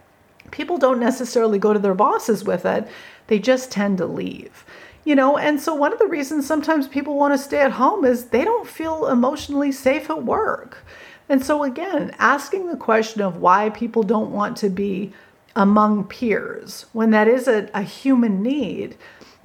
People 0.51 0.79
don't 0.79 1.01
necessarily 1.01 1.59
go 1.59 1.73
to 1.73 1.79
their 1.79 1.95
bosses 1.95 2.45
with 2.45 2.65
it, 2.65 2.89
they 3.27 3.39
just 3.39 3.71
tend 3.71 3.99
to 3.99 4.07
leave 4.07 4.65
you 5.05 5.15
know 5.15 5.37
and 5.37 5.61
so 5.61 5.75
one 5.75 5.93
of 5.93 5.99
the 5.99 6.07
reasons 6.07 6.47
sometimes 6.47 6.89
people 6.89 7.15
want 7.17 7.33
to 7.33 7.39
stay 7.39 7.61
at 7.61 7.73
home 7.73 8.05
is 8.05 8.27
they 8.27 8.45
don't 8.45 8.67
feel 8.67 9.07
emotionally 9.07 9.71
safe 9.71 10.11
at 10.11 10.25
work 10.25 10.85
and 11.29 11.45
so 11.45 11.63
again 11.63 12.15
asking 12.19 12.67
the 12.67 12.77
question 12.77 13.21
of 13.21 13.39
why 13.39 13.71
people 13.71 14.03
don't 14.03 14.31
want 14.31 14.57
to 14.57 14.69
be 14.69 15.13
among 15.57 16.05
peers 16.05 16.87
when 16.93 17.11
that 17.11 17.29
is 17.29 17.47
a, 17.47 17.69
a 17.75 17.83
human 17.83 18.43
need 18.43 18.97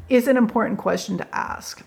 is 0.10 0.28
an 0.28 0.38
important 0.38 0.78
question 0.78 1.18
to 1.18 1.36
ask 1.36 1.84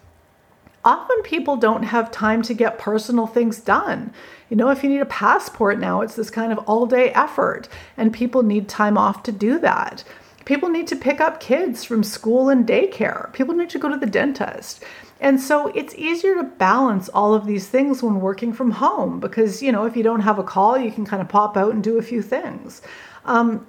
often 0.84 1.22
people 1.22 1.56
don't 1.56 1.84
have 1.84 2.10
time 2.10 2.42
to 2.42 2.54
get 2.54 2.78
personal 2.78 3.26
things 3.26 3.60
done. 3.60 4.12
You 4.50 4.56
know, 4.56 4.70
if 4.70 4.82
you 4.82 4.90
need 4.90 5.00
a 5.00 5.06
passport 5.06 5.78
now, 5.78 6.00
it's 6.00 6.16
this 6.16 6.30
kind 6.30 6.52
of 6.52 6.58
all 6.60 6.86
day 6.86 7.10
effort, 7.12 7.68
and 7.96 8.12
people 8.12 8.42
need 8.42 8.68
time 8.68 8.98
off 8.98 9.22
to 9.24 9.32
do 9.32 9.58
that. 9.60 10.04
People 10.44 10.68
need 10.68 10.86
to 10.88 10.96
pick 10.96 11.20
up 11.20 11.40
kids 11.40 11.84
from 11.84 12.02
school 12.02 12.48
and 12.48 12.66
daycare. 12.66 13.32
People 13.32 13.54
need 13.54 13.70
to 13.70 13.78
go 13.78 13.88
to 13.88 13.96
the 13.96 14.06
dentist. 14.06 14.82
And 15.20 15.40
so 15.40 15.68
it's 15.68 15.94
easier 15.94 16.34
to 16.34 16.42
balance 16.42 17.08
all 17.10 17.32
of 17.34 17.46
these 17.46 17.68
things 17.68 18.02
when 18.02 18.20
working 18.20 18.52
from 18.52 18.72
home 18.72 19.20
because, 19.20 19.62
you 19.62 19.70
know, 19.70 19.84
if 19.84 19.96
you 19.96 20.02
don't 20.02 20.20
have 20.20 20.38
a 20.38 20.44
call, 20.44 20.76
you 20.76 20.90
can 20.90 21.04
kind 21.04 21.22
of 21.22 21.28
pop 21.28 21.56
out 21.56 21.72
and 21.72 21.82
do 21.82 21.98
a 21.98 22.02
few 22.02 22.22
things. 22.22 22.82
Um, 23.24 23.66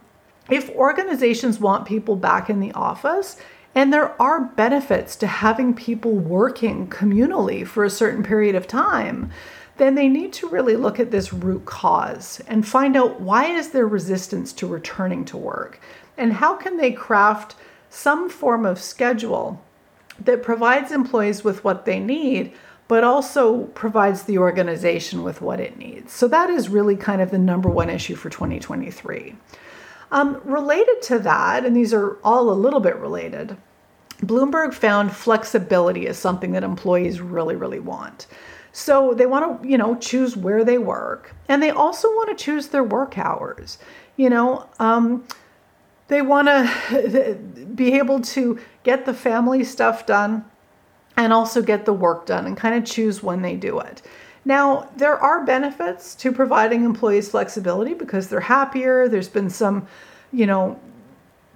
if 0.50 0.70
organizations 0.72 1.60
want 1.60 1.88
people 1.88 2.16
back 2.16 2.50
in 2.50 2.60
the 2.60 2.72
office, 2.74 3.38
and 3.76 3.92
there 3.92 4.20
are 4.22 4.42
benefits 4.42 5.16
to 5.18 5.28
having 5.28 5.74
people 5.74 6.12
working 6.12 6.88
communally 6.88 7.66
for 7.66 7.84
a 7.84 7.90
certain 7.90 8.24
period 8.24 8.56
of 8.56 8.68
time, 8.68 9.32
then 9.78 9.96
they 9.96 10.08
need 10.08 10.32
to 10.34 10.48
really 10.48 10.76
look 10.76 11.00
at 11.00 11.10
this 11.10 11.34
root 11.34 11.66
cause 11.66 12.40
and 12.48 12.68
find 12.68 12.96
out 12.96 13.20
why 13.20 13.46
is 13.46 13.70
there 13.70 13.88
resistance 13.88 14.54
to 14.54 14.68
returning 14.68 15.26
to 15.26 15.38
work 15.38 15.80
and 16.18 16.34
how 16.34 16.56
can 16.56 16.78
they 16.78 16.92
craft 16.92 17.56
some 17.90 18.30
form 18.30 18.66
of 18.66 18.80
schedule 18.80 19.62
that 20.20 20.44
provides 20.44 20.92
employees 20.92 21.44
with 21.44 21.64
what 21.64 21.86
they 21.86 22.00
need 22.00 22.54
but 22.88 23.04
also 23.04 23.64
provides 23.68 24.24
the 24.24 24.38
organization 24.38 25.24
with 25.24 25.42
what 25.42 25.60
it 25.60 25.78
needs. 25.78 26.12
So 26.12 26.28
that 26.28 26.50
is 26.50 26.70
really 26.70 26.96
kind 26.96 27.22
of 27.22 27.32
the 27.32 27.38
number 27.38 27.70
one 27.70 27.90
issue 27.90 28.16
for 28.16 28.30
2023. 28.30 29.36
Um, 30.12 30.40
related 30.44 31.02
to 31.04 31.20
that, 31.20 31.66
and 31.66 31.76
these 31.76 31.94
are 31.94 32.18
all 32.24 32.50
a 32.50 32.54
little 32.54 32.80
bit 32.80 32.98
related, 32.98 33.58
Bloomberg 34.22 34.74
found 34.74 35.12
flexibility 35.12 36.06
is 36.06 36.18
something 36.18 36.52
that 36.52 36.64
employees 36.64 37.20
really, 37.20 37.56
really 37.56 37.80
want. 37.80 38.28
So 38.74 39.14
they 39.14 39.26
want 39.26 39.64
to, 39.64 39.68
you 39.68 39.78
know, 39.78 39.96
choose 39.96 40.38
where 40.38 40.64
they 40.64 40.78
work, 40.78 41.34
and 41.48 41.64
they 41.64 41.72
also 41.72 42.10
want 42.10 42.30
to 42.30 42.44
choose 42.44 42.68
their 42.68 42.84
work 42.84 43.18
hours. 43.18 43.80
You 44.18 44.30
know, 44.30 44.70
um, 44.80 45.26
they 46.14 46.22
want 46.22 46.48
to 46.48 47.36
be 47.76 47.98
able 47.98 48.22
to 48.22 48.60
get 48.84 49.06
the 49.06 49.14
family 49.14 49.64
stuff 49.64 50.06
done 50.06 50.46
and 51.18 51.34
also 51.34 51.62
get 51.62 51.86
the 51.86 51.94
work 51.94 52.26
done 52.26 52.46
and 52.46 52.58
kind 52.58 52.76
of 52.76 52.86
choose 52.86 53.22
when 53.22 53.42
they 53.42 53.56
do 53.56 53.80
it. 53.80 54.02
Now, 54.46 54.90
there 54.98 55.18
are 55.18 55.46
benefits 55.46 56.16
to 56.16 56.32
providing 56.32 56.84
employees 56.84 57.30
flexibility 57.30 57.94
because 57.94 58.28
they're 58.28 58.42
happier. 58.42 59.08
There's 59.08 59.30
been 59.30 59.50
some, 59.50 59.88
you 60.32 60.46
know, 60.46 60.80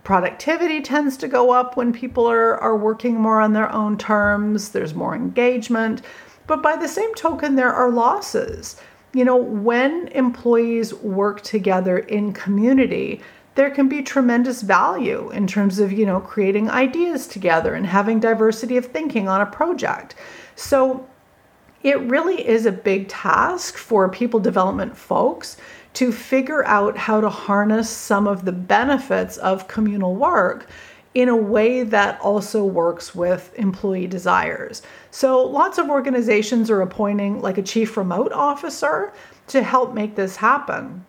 productivity 0.04 0.82
tends 0.82 1.18
to 1.18 1.28
go 1.28 1.52
up 1.52 1.76
when 1.76 1.92
people 1.92 2.26
are, 2.28 2.58
are 2.58 2.78
working 2.78 3.16
more 3.16 3.42
on 3.42 3.52
their 3.54 3.72
own 3.72 3.98
terms. 3.98 4.70
There's 4.70 4.94
more 4.94 5.16
engagement. 5.16 6.02
But 6.46 6.64
by 6.64 6.78
the 6.78 6.88
same 6.88 7.14
token, 7.16 7.56
there 7.56 7.74
are 7.74 7.90
losses. 7.90 8.80
You 9.14 9.26
know, 9.26 9.36
when 9.36 10.08
employees 10.10 10.94
work 10.94 11.42
together 11.42 11.98
in 11.98 12.32
community, 12.32 13.22
there 13.58 13.72
can 13.72 13.90
be 13.90 14.04
tremendous 14.04 14.62
value 14.62 15.32
in 15.32 15.48
terms 15.48 15.80
of, 15.80 15.92
you 15.92 16.06
know, 16.06 16.20
creating 16.20 16.70
ideas 16.70 17.26
together 17.26 17.74
and 17.74 17.88
having 17.88 18.20
diversity 18.20 18.78
of 18.78 18.86
thinking 18.86 19.28
on 19.28 19.42
a 19.42 19.48
project. 19.48 20.14
So 20.56 21.10
it 21.82 22.00
really 22.02 22.48
is 22.48 22.68
a 22.68 22.72
big 22.72 23.08
task 23.08 23.76
for 23.76 24.10
people 24.10 24.40
development 24.40 24.96
folks 24.96 25.58
to 25.94 26.12
figure 26.12 26.64
out 26.66 26.96
how 26.98 27.20
to 27.20 27.30
harness 27.30 27.90
some 27.90 28.28
of 28.28 28.46
the 28.46 28.52
benefits 28.52 29.38
of 29.38 29.68
communal 29.68 30.16
work 30.16 30.70
in 31.16 31.28
a 31.28 31.36
way 31.36 31.82
that 31.82 32.22
also 32.22 32.64
works 32.64 33.16
with 33.16 33.52
employee 33.58 34.06
desires. 34.06 34.84
So, 35.10 35.44
lots 35.44 35.80
of 35.80 35.90
organizations 35.90 36.70
are 36.70 36.82
appointing 36.82 37.42
like 37.42 37.58
a 37.58 37.64
chief 37.64 37.98
remote 37.98 38.32
officer 38.32 39.14
to 39.48 39.64
help 39.64 39.96
make 39.96 40.16
this 40.16 40.36
happen. 40.36 41.08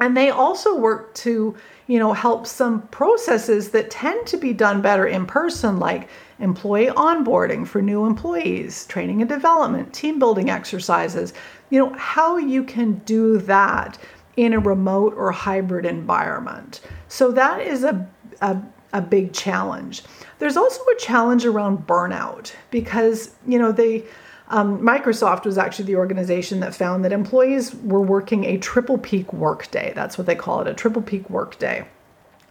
And 0.00 0.16
they 0.16 0.30
also 0.30 0.76
work 0.76 1.14
to 1.16 1.56
you 1.86 1.98
know, 1.98 2.12
help 2.12 2.46
some 2.46 2.82
processes 2.88 3.70
that 3.70 3.90
tend 3.90 4.26
to 4.26 4.36
be 4.36 4.52
done 4.52 4.80
better 4.80 5.06
in 5.06 5.26
person, 5.26 5.78
like 5.78 6.08
employee 6.38 6.86
onboarding 6.86 7.66
for 7.66 7.82
new 7.82 8.06
employees, 8.06 8.86
training 8.86 9.20
and 9.20 9.28
development, 9.28 9.92
team 9.92 10.18
building 10.18 10.48
exercises, 10.48 11.34
you 11.70 11.78
know, 11.78 11.92
how 11.98 12.36
you 12.36 12.64
can 12.64 12.94
do 13.04 13.38
that 13.38 13.98
in 14.36 14.54
a 14.54 14.58
remote 14.58 15.12
or 15.16 15.30
hybrid 15.30 15.84
environment. 15.84 16.80
So 17.08 17.30
that 17.32 17.60
is 17.60 17.84
a, 17.84 18.08
a, 18.40 18.56
a 18.92 19.02
big 19.02 19.32
challenge. 19.32 20.02
There's 20.38 20.56
also 20.56 20.80
a 20.82 20.96
challenge 20.98 21.44
around 21.44 21.86
burnout 21.86 22.52
because, 22.70 23.34
you 23.46 23.58
know, 23.58 23.70
they, 23.72 24.04
um, 24.52 24.80
Microsoft 24.80 25.46
was 25.46 25.56
actually 25.56 25.86
the 25.86 25.96
organization 25.96 26.60
that 26.60 26.74
found 26.74 27.04
that 27.04 27.12
employees 27.12 27.74
were 27.74 28.02
working 28.02 28.44
a 28.44 28.58
triple 28.58 28.98
peak 28.98 29.32
workday. 29.32 29.92
That's 29.94 30.18
what 30.18 30.26
they 30.26 30.34
call 30.34 30.60
it, 30.60 30.68
a 30.68 30.74
triple 30.74 31.00
peak 31.00 31.28
workday. 31.30 31.86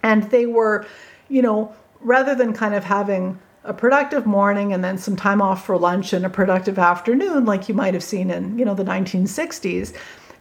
And 0.01 0.23
they 0.31 0.47
were, 0.47 0.87
you 1.29 1.43
know, 1.43 1.73
rather 1.99 2.33
than 2.33 2.53
kind 2.53 2.73
of 2.73 2.83
having 2.83 3.39
a 3.63 3.73
productive 3.73 4.25
morning 4.25 4.73
and 4.73 4.83
then 4.83 4.97
some 4.97 5.15
time 5.15 5.43
off 5.43 5.63
for 5.63 5.77
lunch 5.77 6.11
and 6.11 6.25
a 6.25 6.29
productive 6.29 6.79
afternoon, 6.79 7.45
like 7.45 7.69
you 7.69 7.75
might 7.75 7.93
have 7.93 8.03
seen 8.03 8.31
in, 8.31 8.57
you 8.57 8.65
know, 8.65 8.73
the 8.73 8.83
1960s, 8.83 9.95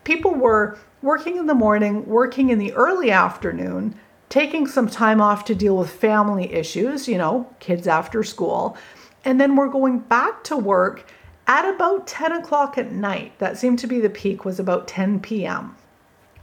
people 0.04 0.34
were 0.34 0.78
working 1.02 1.36
in 1.36 1.44
the 1.44 1.54
morning, 1.54 2.06
working 2.06 2.48
in 2.48 2.58
the 2.58 2.72
early 2.72 3.10
afternoon, 3.10 3.94
taking 4.30 4.66
some 4.66 4.88
time 4.88 5.20
off 5.20 5.44
to 5.44 5.54
deal 5.54 5.76
with 5.76 5.90
family 5.90 6.50
issues, 6.54 7.06
you 7.06 7.18
know, 7.18 7.46
kids 7.58 7.86
after 7.86 8.22
school, 8.22 8.78
And 9.26 9.38
then 9.38 9.54
we're 9.56 9.68
going 9.68 9.98
back 9.98 10.42
to 10.44 10.56
work 10.56 11.04
at 11.50 11.68
about 11.68 12.06
10 12.06 12.30
o'clock 12.30 12.78
at 12.78 12.92
night. 12.92 13.36
That 13.40 13.58
seemed 13.58 13.80
to 13.80 13.88
be 13.88 14.00
the 14.00 14.08
peak, 14.08 14.44
was 14.44 14.60
about 14.60 14.86
10 14.86 15.18
p.m. 15.18 15.74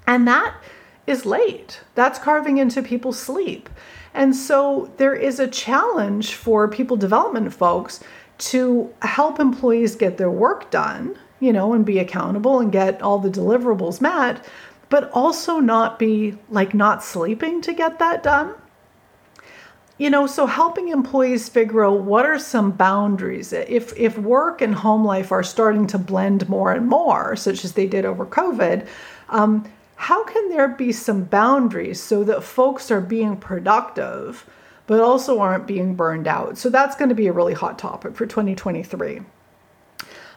And 0.06 0.28
that 0.28 0.54
is 1.08 1.26
late. 1.26 1.80
That's 1.96 2.20
carving 2.20 2.58
into 2.58 2.84
people's 2.84 3.18
sleep. 3.18 3.70
And 4.14 4.36
so 4.36 4.92
there 4.98 5.16
is 5.16 5.40
a 5.40 5.48
challenge 5.48 6.34
for 6.34 6.68
people 6.68 6.98
development 6.98 7.54
folks 7.54 8.02
to 8.50 8.94
help 9.02 9.40
employees 9.40 9.96
get 9.96 10.18
their 10.18 10.30
work 10.30 10.70
done, 10.72 11.18
you 11.40 11.54
know, 11.54 11.72
and 11.72 11.86
be 11.86 12.00
accountable 12.00 12.60
and 12.60 12.70
get 12.70 13.02
all 13.02 13.18
the 13.18 13.30
deliverables 13.30 14.02
met, 14.02 14.46
but 14.90 15.10
also 15.12 15.60
not 15.60 15.98
be 15.98 16.38
like 16.50 16.74
not 16.74 17.02
sleeping 17.02 17.62
to 17.62 17.72
get 17.74 17.98
that 18.00 18.24
done. 18.24 18.54
You 19.98 20.12
know, 20.12 20.28
so 20.28 20.46
helping 20.46 20.90
employees 20.90 21.50
figure 21.50 21.84
out 21.84 22.02
what 22.02 22.26
are 22.26 22.38
some 22.38 22.72
boundaries. 22.72 23.52
If 23.52 23.98
if 23.98 24.18
work 24.18 24.62
and 24.62 24.76
home 24.76 25.04
life 25.04 25.32
are 25.32 25.42
starting 25.42 25.88
to 25.88 25.98
blend 25.98 26.48
more 26.48 26.72
and 26.72 26.88
more, 26.88 27.36
such 27.36 27.66
as 27.66 27.74
they 27.74 27.88
did 27.88 28.06
over 28.06 28.26
COVID, 28.26 28.88
um, 29.30 29.66
how 29.96 30.24
can 30.24 30.50
there 30.50 30.68
be 30.68 30.92
some 30.92 31.24
boundaries 31.24 32.00
so 32.00 32.24
that 32.26 32.44
folks 32.44 32.92
are 32.92 33.02
being 33.02 33.36
productive, 33.38 34.46
but 34.86 35.00
also 35.00 35.40
aren't 35.40 35.66
being 35.66 35.96
burned 35.96 36.28
out? 36.28 36.60
So 36.60 36.70
that's 36.70 36.96
going 36.96 37.10
to 37.10 37.16
be 37.16 37.26
a 37.26 37.34
really 37.34 37.56
hot 37.56 37.80
topic 37.80 38.16
for 38.16 38.28
2023. 38.28 39.22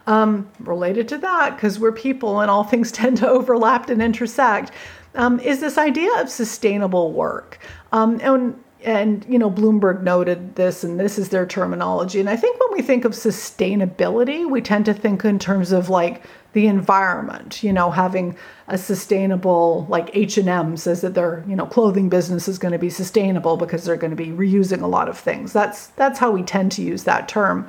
Um, 0.07 0.50
related 0.61 1.07
to 1.09 1.19
that, 1.19 1.55
because 1.55 1.79
we're 1.79 1.93
people 1.93 2.40
and 2.40 2.50
all 2.50 2.64
things 2.64 2.90
tend 2.93 3.19
to 3.19 3.29
overlap 3.29 3.90
and 3.90 4.00
intersect, 4.00 4.73
um, 5.14 5.38
is 5.40 5.61
this 5.61 5.76
idea 5.76 6.11
of 6.19 6.31
sustainable 6.31 7.12
work. 7.12 7.59
Um, 7.93 8.19
and 8.23 8.59
and 8.85 9.25
you 9.29 9.39
know 9.39 9.51
bloomberg 9.51 10.03
noted 10.03 10.55
this 10.55 10.85
and 10.85 10.99
this 10.99 11.19
is 11.19 11.29
their 11.29 11.47
terminology. 11.47 12.21
And 12.21 12.31
i 12.31 12.37
think 12.37 12.59
when 12.61 12.73
we 12.73 12.83
think 12.83 13.05
of 13.05 13.13
sustainability 13.13 14.49
we 14.49 14.61
tend 14.61 14.85
to 14.87 14.95
think 14.95 15.25
in 15.25 15.39
terms 15.39 15.73
of 15.73 15.89
like 15.89 16.25
the 16.53 16.67
environment 16.67 17.63
you 17.63 17.73
know 17.73 17.91
having 17.91 18.37
a 18.69 18.77
sustainable 18.79 19.87
like 19.89 20.11
h&m 20.15 20.77
says 20.77 21.01
that 21.01 21.15
their 21.15 21.45
you 21.47 21.55
know 21.55 21.67
clothing 21.67 22.09
business 22.09 22.49
is 22.49 22.59
going 22.59 22.73
to 22.73 22.79
be 22.79 22.91
sustainable 22.91 23.57
because 23.57 23.85
they're 23.85 23.97
going 23.97 24.11
to 24.11 24.17
be 24.17 24.29
reusing 24.29 24.83
a 24.83 24.87
lot 24.87 25.09
of 25.09 25.19
things. 25.19 25.53
That's 25.53 25.89
that's 25.89 26.19
how 26.19 26.31
we 26.31 26.43
tend 26.43 26.73
to 26.73 26.83
use 26.83 27.05
that 27.05 27.29
term. 27.29 27.69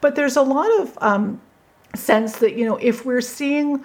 But 0.00 0.16
there's 0.16 0.36
a 0.36 0.42
lot 0.42 0.70
of 0.80 0.98
um, 1.00 1.40
sense 1.94 2.36
that 2.36 2.54
you 2.56 2.64
know 2.64 2.76
if 2.76 3.04
we're 3.04 3.20
seeing 3.20 3.84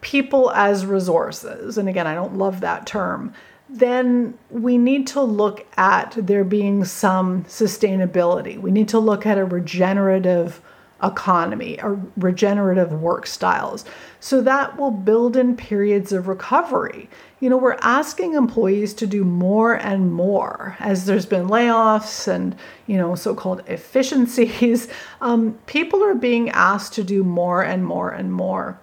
people 0.00 0.50
as 0.52 0.84
resources 0.84 1.78
and 1.78 1.88
again 1.88 2.06
i 2.06 2.14
don't 2.14 2.36
love 2.36 2.60
that 2.60 2.86
term 2.86 3.32
then 3.68 4.38
we 4.50 4.78
need 4.78 5.06
to 5.08 5.20
look 5.20 5.66
at 5.76 6.14
there 6.16 6.44
being 6.44 6.84
some 6.84 7.44
sustainability. 7.44 8.58
We 8.58 8.70
need 8.70 8.88
to 8.88 8.98
look 8.98 9.26
at 9.26 9.38
a 9.38 9.44
regenerative 9.44 10.60
economy, 11.02 11.76
a 11.78 11.98
regenerative 12.16 12.92
work 12.92 13.26
styles. 13.26 13.84
So 14.20 14.40
that 14.42 14.78
will 14.78 14.90
build 14.90 15.36
in 15.36 15.56
periods 15.56 16.12
of 16.12 16.26
recovery. 16.26 17.10
You 17.40 17.50
know, 17.50 17.58
we're 17.58 17.78
asking 17.82 18.32
employees 18.32 18.94
to 18.94 19.06
do 19.06 19.24
more 19.24 19.74
and 19.74 20.12
more 20.12 20.76
as 20.80 21.04
there's 21.04 21.26
been 21.26 21.48
layoffs 21.48 22.26
and, 22.28 22.56
you 22.86 22.96
know, 22.96 23.14
so 23.14 23.34
called 23.34 23.62
efficiencies. 23.66 24.88
Um, 25.20 25.58
people 25.66 26.04
are 26.04 26.14
being 26.14 26.50
asked 26.50 26.92
to 26.94 27.04
do 27.04 27.24
more 27.24 27.62
and 27.62 27.84
more 27.84 28.10
and 28.10 28.32
more, 28.32 28.78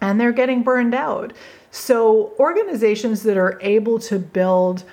and 0.00 0.20
they're 0.20 0.32
getting 0.32 0.62
burned 0.62 0.94
out. 0.94 1.32
So, 1.70 2.32
organizations 2.38 3.22
that 3.22 3.36
are 3.36 3.58
able 3.62 3.98
to 4.00 4.18
build 4.18 4.84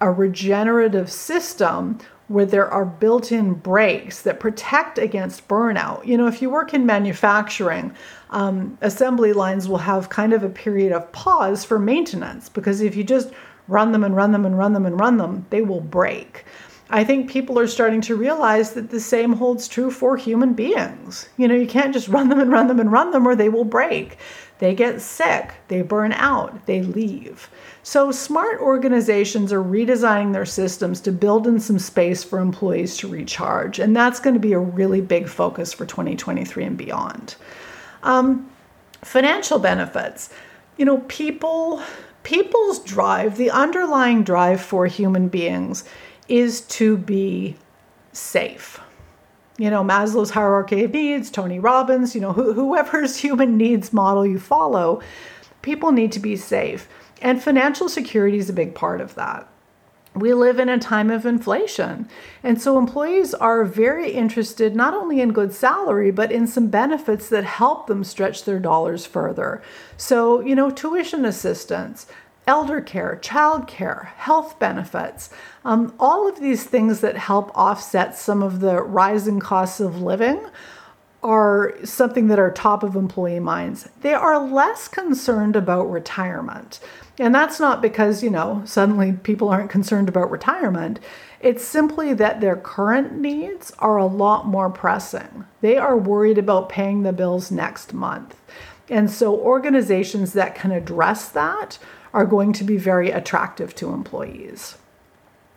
a 0.00 0.10
regenerative 0.10 1.10
system 1.10 1.98
where 2.28 2.46
there 2.46 2.68
are 2.68 2.84
built 2.84 3.30
in 3.30 3.54
breaks 3.54 4.22
that 4.22 4.40
protect 4.40 4.98
against 4.98 5.46
burnout. 5.48 6.04
You 6.06 6.16
know, 6.16 6.26
if 6.26 6.40
you 6.40 6.48
work 6.50 6.72
in 6.72 6.86
manufacturing, 6.86 7.94
um, 8.30 8.78
assembly 8.80 9.32
lines 9.32 9.68
will 9.68 9.78
have 9.78 10.08
kind 10.08 10.32
of 10.32 10.42
a 10.42 10.48
period 10.48 10.92
of 10.92 11.10
pause 11.12 11.64
for 11.64 11.78
maintenance 11.78 12.48
because 12.48 12.80
if 12.80 12.96
you 12.96 13.04
just 13.04 13.30
run 13.68 13.92
them 13.92 14.02
and 14.02 14.16
run 14.16 14.32
them 14.32 14.46
and 14.46 14.56
run 14.56 14.72
them 14.72 14.86
and 14.86 14.98
run 14.98 15.18
them, 15.18 15.46
they 15.50 15.62
will 15.62 15.80
break. 15.80 16.44
I 16.90 17.04
think 17.04 17.30
people 17.30 17.58
are 17.58 17.66
starting 17.66 18.02
to 18.02 18.16
realize 18.16 18.72
that 18.72 18.90
the 18.90 19.00
same 19.00 19.32
holds 19.32 19.66
true 19.66 19.90
for 19.90 20.16
human 20.16 20.52
beings. 20.52 21.28
You 21.38 21.48
know, 21.48 21.54
you 21.54 21.66
can't 21.66 21.94
just 21.94 22.08
run 22.08 22.28
them 22.28 22.40
and 22.40 22.50
run 22.50 22.66
them 22.66 22.80
and 22.80 22.92
run 22.92 23.10
them 23.12 23.26
or 23.26 23.34
they 23.34 23.48
will 23.48 23.64
break. 23.64 24.18
They 24.62 24.76
get 24.76 25.00
sick, 25.00 25.54
they 25.66 25.82
burn 25.82 26.12
out, 26.12 26.66
they 26.66 26.82
leave. 26.82 27.50
So, 27.82 28.12
smart 28.12 28.60
organizations 28.60 29.52
are 29.52 29.60
redesigning 29.60 30.32
their 30.32 30.46
systems 30.46 31.00
to 31.00 31.10
build 31.10 31.48
in 31.48 31.58
some 31.58 31.80
space 31.80 32.22
for 32.22 32.38
employees 32.38 32.96
to 32.98 33.08
recharge. 33.08 33.80
And 33.80 33.96
that's 33.96 34.20
going 34.20 34.34
to 34.34 34.40
be 34.40 34.52
a 34.52 34.60
really 34.60 35.00
big 35.00 35.28
focus 35.28 35.72
for 35.72 35.84
2023 35.84 36.62
and 36.62 36.78
beyond. 36.78 37.34
Um, 38.04 38.48
financial 39.02 39.58
benefits. 39.58 40.32
You 40.76 40.84
know, 40.84 40.98
people 41.08 41.82
people's 42.22 42.78
drive, 42.84 43.38
the 43.38 43.50
underlying 43.50 44.22
drive 44.22 44.60
for 44.60 44.86
human 44.86 45.26
beings 45.26 45.82
is 46.28 46.60
to 46.78 46.98
be 46.98 47.56
safe 48.12 48.78
you 49.58 49.70
know, 49.70 49.84
Maslow's 49.84 50.30
hierarchy 50.30 50.84
of 50.84 50.92
needs, 50.92 51.30
Tony 51.30 51.58
Robbins, 51.58 52.14
you 52.14 52.20
know, 52.20 52.32
wh- 52.32 52.54
whoever's 52.54 53.16
human 53.18 53.56
needs 53.56 53.92
model 53.92 54.26
you 54.26 54.38
follow, 54.38 55.00
people 55.60 55.92
need 55.92 56.12
to 56.12 56.20
be 56.20 56.36
safe. 56.36 56.88
And 57.20 57.42
financial 57.42 57.88
security 57.88 58.38
is 58.38 58.50
a 58.50 58.54
big 58.54 58.74
part 58.74 59.00
of 59.00 59.14
that. 59.14 59.48
We 60.14 60.34
live 60.34 60.58
in 60.58 60.68
a 60.68 60.78
time 60.78 61.10
of 61.10 61.24
inflation. 61.24 62.06
And 62.42 62.60
so 62.60 62.76
employees 62.76 63.32
are 63.32 63.64
very 63.64 64.10
interested 64.10 64.76
not 64.76 64.92
only 64.92 65.22
in 65.22 65.32
good 65.32 65.54
salary, 65.54 66.10
but 66.10 66.30
in 66.30 66.46
some 66.46 66.66
benefits 66.66 67.30
that 67.30 67.44
help 67.44 67.86
them 67.86 68.04
stretch 68.04 68.44
their 68.44 68.58
dollars 68.58 69.06
further. 69.06 69.62
So, 69.96 70.40
you 70.40 70.54
know, 70.54 70.70
tuition 70.70 71.24
assistance, 71.24 72.06
elder 72.46 72.80
care, 72.80 73.18
child 73.22 73.66
care, 73.66 74.12
health 74.16 74.58
benefits, 74.58 75.30
um, 75.64 75.94
all 76.00 76.28
of 76.28 76.40
these 76.40 76.64
things 76.64 77.00
that 77.00 77.16
help 77.16 77.50
offset 77.56 78.16
some 78.16 78.42
of 78.42 78.60
the 78.60 78.82
rising 78.82 79.38
costs 79.38 79.80
of 79.80 80.02
living 80.02 80.44
are 81.22 81.74
something 81.84 82.26
that 82.26 82.38
are 82.38 82.50
top 82.50 82.82
of 82.82 82.96
employee 82.96 83.38
minds. 83.38 83.88
They 84.00 84.12
are 84.12 84.44
less 84.44 84.88
concerned 84.88 85.54
about 85.54 85.84
retirement. 85.84 86.80
And 87.18 87.32
that's 87.32 87.60
not 87.60 87.80
because, 87.80 88.24
you 88.24 88.30
know, 88.30 88.62
suddenly 88.64 89.12
people 89.12 89.48
aren't 89.48 89.70
concerned 89.70 90.08
about 90.08 90.30
retirement. 90.30 90.98
It's 91.40 91.64
simply 91.64 92.12
that 92.14 92.40
their 92.40 92.56
current 92.56 93.12
needs 93.12 93.72
are 93.78 93.98
a 93.98 94.06
lot 94.06 94.46
more 94.46 94.70
pressing. 94.70 95.44
They 95.60 95.76
are 95.76 95.96
worried 95.96 96.38
about 96.38 96.68
paying 96.68 97.02
the 97.02 97.12
bills 97.12 97.52
next 97.52 97.92
month. 97.92 98.36
And 98.88 99.10
so 99.10 99.34
organizations 99.38 100.32
that 100.32 100.56
can 100.56 100.72
address 100.72 101.28
that 101.28 101.78
are 102.12 102.26
going 102.26 102.52
to 102.54 102.64
be 102.64 102.76
very 102.76 103.10
attractive 103.10 103.74
to 103.76 103.92
employees. 103.92 104.76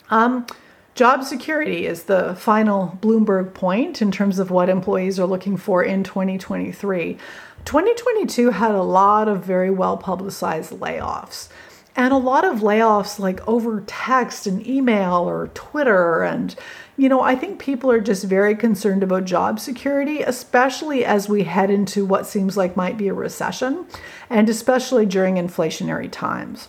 Um, 0.10 0.46
job 0.94 1.24
security 1.24 1.86
is 1.86 2.04
the 2.04 2.36
final 2.36 2.98
Bloomberg 3.02 3.54
point 3.54 4.02
in 4.02 4.12
terms 4.12 4.39
of 4.39 4.52
what 4.52 4.70
employees 4.70 5.20
are 5.20 5.26
looking 5.26 5.58
for 5.58 5.84
in 5.84 6.04
2023. 6.04 7.18
2022 7.65 8.52
had 8.52 8.76
a 8.76 8.84
lot 8.84 9.28
of 9.28 9.44
very 9.44 9.72
well 9.72 9.98
publicized 9.98 10.72
layoffs 10.72 11.50
and 11.96 12.12
a 12.12 12.18
lot 12.18 12.44
of 12.44 12.60
layoffs 12.60 13.20
like 13.20 13.46
over 13.48 13.82
text 13.88 14.48
and 14.48 14.66
email 14.68 15.30
or 15.30 15.48
Twitter. 15.54 16.24
And, 16.24 16.54
you 16.98 17.08
know, 17.08 17.22
I 17.22 17.36
think 17.36 17.60
people 17.60 17.90
are 17.90 18.02
just 18.02 18.26
very 18.26 18.56
concerned 18.56 19.02
about 19.02 19.26
job 19.26 19.60
security, 19.60 20.22
especially 20.22 21.06
as 21.06 21.30
we 21.30 21.44
head 21.44 21.70
into 21.70 22.06
what 22.06 22.28
seems 22.28 22.58
like 22.58 22.76
might 22.76 22.98
be 22.98 23.08
a 23.08 23.14
recession, 23.14 23.86
and 24.30 24.50
especially 24.50 25.06
during 25.06 25.36
inflationary 25.36 26.12
times. 26.12 26.68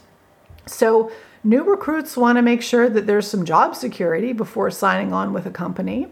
So, 0.67 1.11
new 1.43 1.63
recruits 1.65 2.17
want 2.17 2.37
to 2.37 2.43
make 2.43 2.63
sure 2.63 2.89
that 2.89 3.07
there's 3.07 3.29
some 3.29 3.45
job 3.45 3.75
security 3.75 4.33
before 4.33 4.71
signing 4.71 5.13
on 5.13 5.33
with 5.33 5.47
a 5.47 5.51
company. 5.51 6.09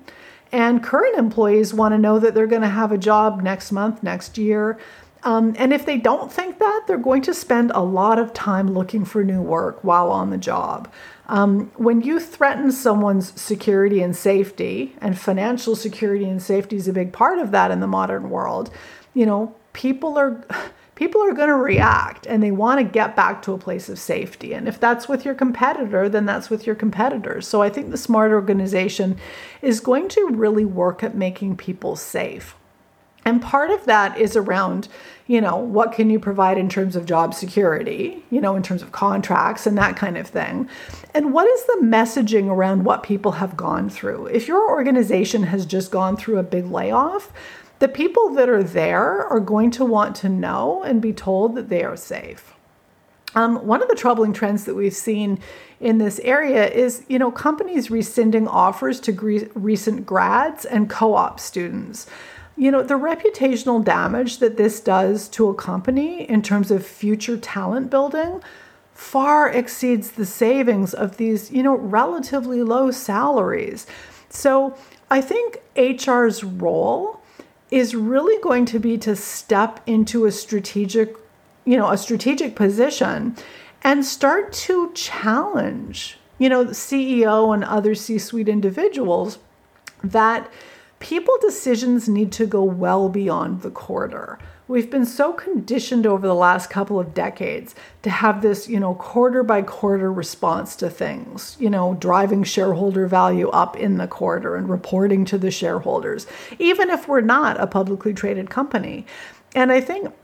And 0.52 0.84
current 0.84 1.18
employees 1.18 1.74
want 1.74 1.94
to 1.94 1.98
know 1.98 2.20
that 2.20 2.34
they're 2.34 2.46
going 2.46 2.62
to 2.62 2.68
have 2.68 2.92
a 2.92 2.98
job 2.98 3.42
next 3.42 3.72
month, 3.72 4.04
next 4.04 4.38
year, 4.38 4.78
um, 5.24 5.54
and 5.58 5.72
if 5.72 5.86
they 5.86 5.96
don't 5.96 6.30
think 6.30 6.58
that, 6.58 6.84
they're 6.86 6.98
going 6.98 7.22
to 7.22 7.34
spend 7.34 7.72
a 7.74 7.80
lot 7.80 8.18
of 8.18 8.34
time 8.34 8.72
looking 8.72 9.06
for 9.06 9.24
new 9.24 9.40
work 9.40 9.82
while 9.82 10.10
on 10.10 10.30
the 10.30 10.38
job. 10.38 10.92
Um, 11.26 11.72
when 11.76 12.02
you 12.02 12.20
threaten 12.20 12.70
someone's 12.70 13.38
security 13.40 14.02
and 14.02 14.14
safety, 14.14 14.94
and 15.00 15.18
financial 15.18 15.76
security 15.76 16.26
and 16.28 16.42
safety 16.42 16.76
is 16.76 16.86
a 16.86 16.92
big 16.92 17.12
part 17.12 17.38
of 17.38 17.50
that 17.52 17.70
in 17.70 17.80
the 17.80 17.86
modern 17.86 18.28
world, 18.28 18.70
you 19.14 19.24
know, 19.24 19.54
people 19.72 20.18
are 20.18 20.44
people 20.94 21.24
are 21.24 21.32
going 21.32 21.48
to 21.48 21.56
react 21.56 22.24
and 22.26 22.40
they 22.40 22.52
want 22.52 22.78
to 22.78 22.84
get 22.84 23.16
back 23.16 23.42
to 23.42 23.52
a 23.52 23.58
place 23.58 23.88
of 23.88 23.98
safety. 23.98 24.52
And 24.52 24.68
if 24.68 24.78
that's 24.78 25.08
with 25.08 25.24
your 25.24 25.34
competitor, 25.34 26.08
then 26.08 26.24
that's 26.24 26.50
with 26.50 26.66
your 26.66 26.76
competitors. 26.76 27.48
So 27.48 27.62
I 27.62 27.68
think 27.68 27.90
the 27.90 27.96
smart 27.96 28.30
organization 28.30 29.18
is 29.60 29.80
going 29.80 30.08
to 30.10 30.28
really 30.32 30.64
work 30.64 31.02
at 31.02 31.16
making 31.16 31.56
people 31.56 31.96
safe. 31.96 32.54
And 33.24 33.42
part 33.42 33.70
of 33.70 33.86
that 33.86 34.18
is 34.18 34.36
around, 34.36 34.88
you 35.26 35.40
know, 35.40 35.56
what 35.56 35.92
can 35.92 36.10
you 36.10 36.20
provide 36.20 36.58
in 36.58 36.68
terms 36.68 36.96
of 36.96 37.06
job 37.06 37.32
security, 37.32 38.22
you 38.30 38.40
know, 38.40 38.56
in 38.56 38.62
terms 38.62 38.82
of 38.82 38.92
contracts 38.92 39.66
and 39.66 39.78
that 39.78 39.96
kind 39.96 40.18
of 40.18 40.26
thing? 40.26 40.68
And 41.14 41.32
what 41.32 41.46
is 41.46 41.64
the 41.64 41.80
messaging 41.82 42.48
around 42.48 42.84
what 42.84 43.02
people 43.02 43.32
have 43.32 43.56
gone 43.56 43.88
through? 43.88 44.26
If 44.26 44.46
your 44.46 44.68
organization 44.68 45.44
has 45.44 45.64
just 45.64 45.90
gone 45.90 46.16
through 46.16 46.38
a 46.38 46.42
big 46.42 46.66
layoff, 46.66 47.32
the 47.78 47.88
people 47.88 48.34
that 48.34 48.50
are 48.50 48.62
there 48.62 49.26
are 49.26 49.40
going 49.40 49.70
to 49.72 49.84
want 49.84 50.14
to 50.16 50.28
know 50.28 50.82
and 50.82 51.00
be 51.00 51.12
told 51.12 51.54
that 51.54 51.70
they 51.70 51.82
are 51.82 51.96
safe. 51.96 52.54
Um, 53.34 53.66
one 53.66 53.82
of 53.82 53.88
the 53.88 53.96
troubling 53.96 54.32
trends 54.32 54.64
that 54.64 54.74
we've 54.74 54.94
seen 54.94 55.40
in 55.80 55.98
this 55.98 56.20
area 56.20 56.70
is, 56.70 57.04
you 57.08 57.18
know, 57.18 57.32
companies 57.32 57.90
rescinding 57.90 58.46
offers 58.46 59.00
to 59.00 59.12
gre- 59.12 59.50
recent 59.54 60.06
grads 60.06 60.64
and 60.64 60.88
co-op 60.88 61.40
students 61.40 62.06
you 62.56 62.70
know, 62.70 62.82
the 62.82 62.94
reputational 62.94 63.84
damage 63.84 64.38
that 64.38 64.56
this 64.56 64.80
does 64.80 65.28
to 65.28 65.48
a 65.48 65.54
company 65.54 66.28
in 66.28 66.42
terms 66.42 66.70
of 66.70 66.86
future 66.86 67.36
talent 67.36 67.90
building 67.90 68.40
far 68.94 69.48
exceeds 69.48 70.12
the 70.12 70.24
savings 70.24 70.94
of 70.94 71.16
these, 71.16 71.50
you 71.50 71.62
know, 71.62 71.74
relatively 71.74 72.62
low 72.62 72.90
salaries. 72.90 73.86
So 74.28 74.76
I 75.10 75.20
think 75.20 75.58
HR's 75.76 76.44
role 76.44 77.20
is 77.70 77.94
really 77.94 78.40
going 78.40 78.66
to 78.66 78.78
be 78.78 78.96
to 78.98 79.16
step 79.16 79.80
into 79.86 80.26
a 80.26 80.32
strategic, 80.32 81.16
you 81.64 81.76
know, 81.76 81.90
a 81.90 81.98
strategic 81.98 82.54
position 82.54 83.36
and 83.82 84.04
start 84.04 84.52
to 84.52 84.92
challenge, 84.94 86.16
you 86.38 86.48
know, 86.48 86.66
CEO 86.66 87.52
and 87.52 87.64
other 87.64 87.94
C 87.96 88.18
suite 88.18 88.48
individuals 88.48 89.38
that 90.04 90.50
people 90.98 91.34
decisions 91.40 92.08
need 92.08 92.32
to 92.32 92.46
go 92.46 92.62
well 92.62 93.08
beyond 93.08 93.62
the 93.62 93.70
quarter. 93.70 94.38
We've 94.66 94.90
been 94.90 95.04
so 95.04 95.34
conditioned 95.34 96.06
over 96.06 96.26
the 96.26 96.34
last 96.34 96.70
couple 96.70 96.98
of 96.98 97.12
decades 97.12 97.74
to 98.02 98.08
have 98.08 98.40
this, 98.40 98.66
you 98.66 98.80
know, 98.80 98.94
quarter 98.94 99.42
by 99.42 99.60
quarter 99.60 100.10
response 100.10 100.74
to 100.76 100.88
things, 100.88 101.56
you 101.60 101.68
know, 101.68 101.94
driving 102.00 102.44
shareholder 102.44 103.06
value 103.06 103.50
up 103.50 103.76
in 103.76 103.98
the 103.98 104.08
quarter 104.08 104.56
and 104.56 104.70
reporting 104.70 105.26
to 105.26 105.36
the 105.36 105.50
shareholders, 105.50 106.26
even 106.58 106.88
if 106.88 107.06
we're 107.06 107.20
not 107.20 107.60
a 107.60 107.66
publicly 107.66 108.14
traded 108.14 108.48
company. 108.48 109.04
And 109.54 109.70
I 109.70 109.82
think, 109.82 110.14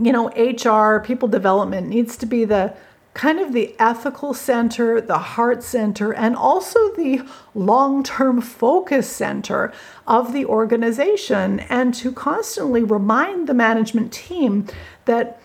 you 0.00 0.12
know, 0.12 0.28
HR, 0.28 1.00
people 1.00 1.28
development 1.28 1.86
needs 1.88 2.16
to 2.16 2.26
be 2.26 2.46
the 2.46 2.74
kind 3.16 3.40
of 3.40 3.54
the 3.54 3.74
ethical 3.78 4.34
center, 4.34 5.00
the 5.00 5.18
heart 5.18 5.62
center, 5.62 6.12
and 6.12 6.36
also 6.36 6.78
the 6.96 7.22
long 7.54 8.02
term 8.02 8.42
focus 8.42 9.10
center 9.10 9.72
of 10.06 10.34
the 10.34 10.44
organization, 10.44 11.60
and 11.60 11.94
to 11.94 12.12
constantly 12.12 12.84
remind 12.84 13.48
the 13.48 13.54
management 13.54 14.12
team 14.12 14.66
that 15.06 15.40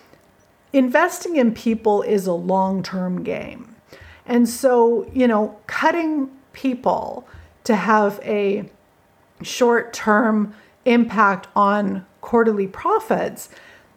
investing 0.74 1.36
in 1.36 1.54
people 1.54 2.02
is 2.02 2.26
a 2.26 2.34
long 2.34 2.82
term 2.82 3.24
game. 3.24 3.74
And 4.26 4.46
so, 4.46 5.10
you 5.14 5.26
know, 5.26 5.58
cutting 5.66 6.30
people 6.52 7.26
to 7.64 7.74
have 7.74 8.20
a 8.22 8.68
short 9.42 9.94
term 9.94 10.54
impact 10.84 11.48
on 11.56 12.04
quarterly 12.20 12.66
profits 12.66 13.48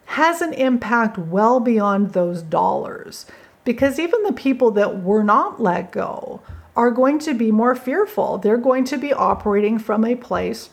has 0.06 0.40
an 0.40 0.54
impact 0.54 1.18
well 1.18 1.60
beyond 1.60 2.14
those 2.14 2.40
dollars 2.40 3.26
because 3.66 3.98
even 3.98 4.22
the 4.22 4.32
people 4.32 4.70
that 4.70 5.02
were 5.02 5.24
not 5.24 5.60
let 5.60 5.90
go 5.90 6.40
are 6.76 6.90
going 6.90 7.18
to 7.18 7.34
be 7.34 7.50
more 7.50 7.74
fearful. 7.74 8.38
They're 8.38 8.56
going 8.56 8.84
to 8.84 8.96
be 8.96 9.12
operating 9.12 9.78
from 9.78 10.04
a 10.04 10.14
place 10.14 10.70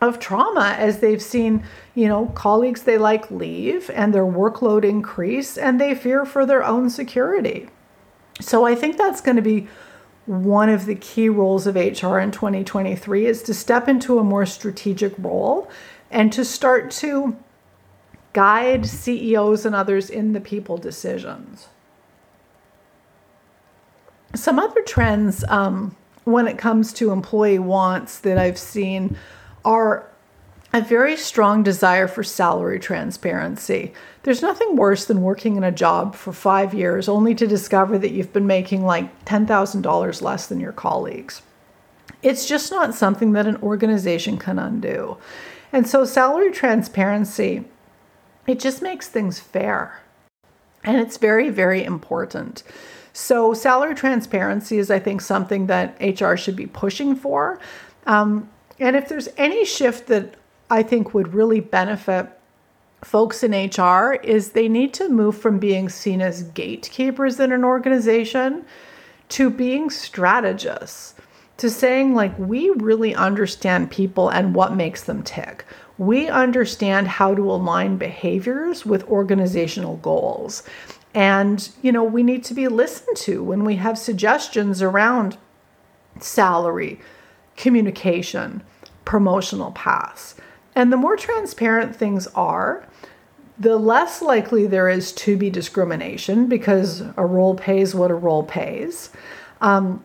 of 0.00 0.18
trauma 0.18 0.74
as 0.76 0.98
they've 0.98 1.22
seen, 1.22 1.64
you 1.94 2.08
know, 2.08 2.26
colleagues 2.34 2.82
they 2.82 2.98
like 2.98 3.30
leave 3.30 3.90
and 3.94 4.12
their 4.12 4.24
workload 4.24 4.84
increase 4.84 5.56
and 5.56 5.80
they 5.80 5.94
fear 5.94 6.26
for 6.26 6.44
their 6.44 6.64
own 6.64 6.90
security. 6.90 7.70
So 8.40 8.66
I 8.66 8.74
think 8.74 8.98
that's 8.98 9.20
going 9.20 9.36
to 9.36 9.42
be 9.42 9.68
one 10.26 10.68
of 10.68 10.86
the 10.86 10.96
key 10.96 11.28
roles 11.28 11.68
of 11.68 11.76
HR 11.76 12.18
in 12.18 12.32
2023 12.32 13.26
is 13.26 13.42
to 13.44 13.54
step 13.54 13.88
into 13.88 14.18
a 14.18 14.24
more 14.24 14.44
strategic 14.44 15.14
role 15.16 15.70
and 16.10 16.32
to 16.32 16.44
start 16.44 16.90
to 16.90 17.36
guide 18.32 18.84
CEOs 18.84 19.64
and 19.64 19.76
others 19.76 20.10
in 20.10 20.32
the 20.32 20.40
people 20.40 20.76
decisions. 20.76 21.68
Some 24.36 24.58
other 24.58 24.82
trends 24.82 25.44
um, 25.48 25.96
when 26.24 26.46
it 26.46 26.58
comes 26.58 26.92
to 26.94 27.10
employee 27.10 27.58
wants 27.58 28.18
that 28.20 28.38
I've 28.38 28.58
seen 28.58 29.16
are 29.64 30.08
a 30.72 30.80
very 30.80 31.16
strong 31.16 31.62
desire 31.62 32.06
for 32.06 32.22
salary 32.22 32.78
transparency. 32.78 33.94
There's 34.24 34.42
nothing 34.42 34.76
worse 34.76 35.06
than 35.06 35.22
working 35.22 35.56
in 35.56 35.64
a 35.64 35.72
job 35.72 36.14
for 36.14 36.32
five 36.32 36.74
years 36.74 37.08
only 37.08 37.34
to 37.36 37.46
discover 37.46 37.98
that 37.98 38.10
you've 38.10 38.32
been 38.32 38.46
making 38.46 38.84
like 38.84 39.24
$10,000 39.24 40.22
less 40.22 40.46
than 40.46 40.60
your 40.60 40.72
colleagues. 40.72 41.42
It's 42.22 42.46
just 42.46 42.70
not 42.70 42.94
something 42.94 43.32
that 43.32 43.46
an 43.46 43.56
organization 43.62 44.36
can 44.36 44.58
undo. 44.58 45.16
And 45.72 45.86
so, 45.86 46.04
salary 46.04 46.50
transparency, 46.50 47.64
it 48.46 48.58
just 48.58 48.82
makes 48.82 49.08
things 49.08 49.38
fair. 49.38 50.00
And 50.84 50.96
it's 50.98 51.16
very, 51.16 51.50
very 51.50 51.84
important. 51.84 52.62
So, 53.18 53.54
salary 53.54 53.94
transparency 53.94 54.76
is, 54.76 54.90
I 54.90 54.98
think, 54.98 55.22
something 55.22 55.68
that 55.68 55.96
HR 56.02 56.36
should 56.36 56.54
be 56.54 56.66
pushing 56.66 57.16
for. 57.16 57.58
Um, 58.06 58.50
and 58.78 58.94
if 58.94 59.08
there's 59.08 59.30
any 59.38 59.64
shift 59.64 60.08
that 60.08 60.34
I 60.68 60.82
think 60.82 61.14
would 61.14 61.32
really 61.32 61.60
benefit 61.60 62.28
folks 63.02 63.42
in 63.42 63.52
HR, 63.52 64.20
is 64.22 64.50
they 64.50 64.68
need 64.68 64.92
to 64.94 65.08
move 65.08 65.38
from 65.38 65.58
being 65.58 65.88
seen 65.88 66.20
as 66.20 66.42
gatekeepers 66.42 67.40
in 67.40 67.52
an 67.52 67.64
organization 67.64 68.66
to 69.30 69.48
being 69.48 69.88
strategists, 69.88 71.14
to 71.56 71.70
saying, 71.70 72.14
like, 72.14 72.38
we 72.38 72.68
really 72.68 73.14
understand 73.14 73.90
people 73.90 74.28
and 74.28 74.54
what 74.54 74.76
makes 74.76 75.04
them 75.04 75.22
tick. 75.22 75.64
We 75.96 76.28
understand 76.28 77.08
how 77.08 77.34
to 77.34 77.50
align 77.50 77.96
behaviors 77.96 78.84
with 78.84 79.08
organizational 79.08 79.96
goals. 79.96 80.64
And, 81.16 81.70
you 81.80 81.92
know, 81.92 82.04
we 82.04 82.22
need 82.22 82.44
to 82.44 82.52
be 82.52 82.68
listened 82.68 83.16
to 83.16 83.42
when 83.42 83.64
we 83.64 83.76
have 83.76 83.96
suggestions 83.96 84.82
around 84.82 85.38
salary, 86.20 87.00
communication, 87.56 88.62
promotional 89.06 89.72
paths. 89.72 90.34
And 90.74 90.92
the 90.92 90.98
more 90.98 91.16
transparent 91.16 91.96
things 91.96 92.26
are, 92.28 92.86
the 93.58 93.78
less 93.78 94.20
likely 94.20 94.66
there 94.66 94.90
is 94.90 95.10
to 95.12 95.38
be 95.38 95.48
discrimination 95.48 96.48
because 96.48 97.00
a 97.16 97.24
role 97.24 97.54
pays 97.54 97.94
what 97.94 98.10
a 98.10 98.14
role 98.14 98.42
pays. 98.42 99.08
Um, 99.62 100.04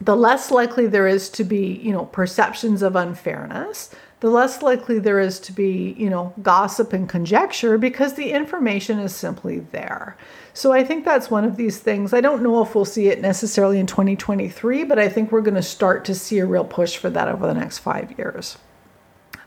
the 0.00 0.16
less 0.16 0.50
likely 0.50 0.88
there 0.88 1.06
is 1.06 1.28
to 1.30 1.44
be, 1.44 1.80
you 1.84 1.92
know, 1.92 2.06
perceptions 2.06 2.82
of 2.82 2.96
unfairness 2.96 3.94
the 4.20 4.30
less 4.30 4.62
likely 4.62 4.98
there 4.98 5.20
is 5.20 5.38
to 5.40 5.52
be, 5.52 5.94
you 5.96 6.10
know, 6.10 6.32
gossip 6.42 6.92
and 6.92 7.08
conjecture 7.08 7.78
because 7.78 8.14
the 8.14 8.32
information 8.32 8.98
is 8.98 9.14
simply 9.14 9.60
there. 9.60 10.16
So 10.54 10.72
I 10.72 10.82
think 10.82 11.04
that's 11.04 11.30
one 11.30 11.44
of 11.44 11.56
these 11.56 11.78
things. 11.78 12.12
I 12.12 12.20
don't 12.20 12.42
know 12.42 12.60
if 12.62 12.74
we'll 12.74 12.84
see 12.84 13.08
it 13.08 13.20
necessarily 13.20 13.78
in 13.78 13.86
2023, 13.86 14.84
but 14.84 14.98
I 14.98 15.08
think 15.08 15.30
we're 15.30 15.40
going 15.40 15.54
to 15.54 15.62
start 15.62 16.04
to 16.06 16.16
see 16.16 16.38
a 16.38 16.46
real 16.46 16.64
push 16.64 16.96
for 16.96 17.10
that 17.10 17.28
over 17.28 17.46
the 17.46 17.54
next 17.54 17.78
five 17.78 18.18
years. 18.18 18.58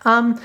Um, 0.05 0.41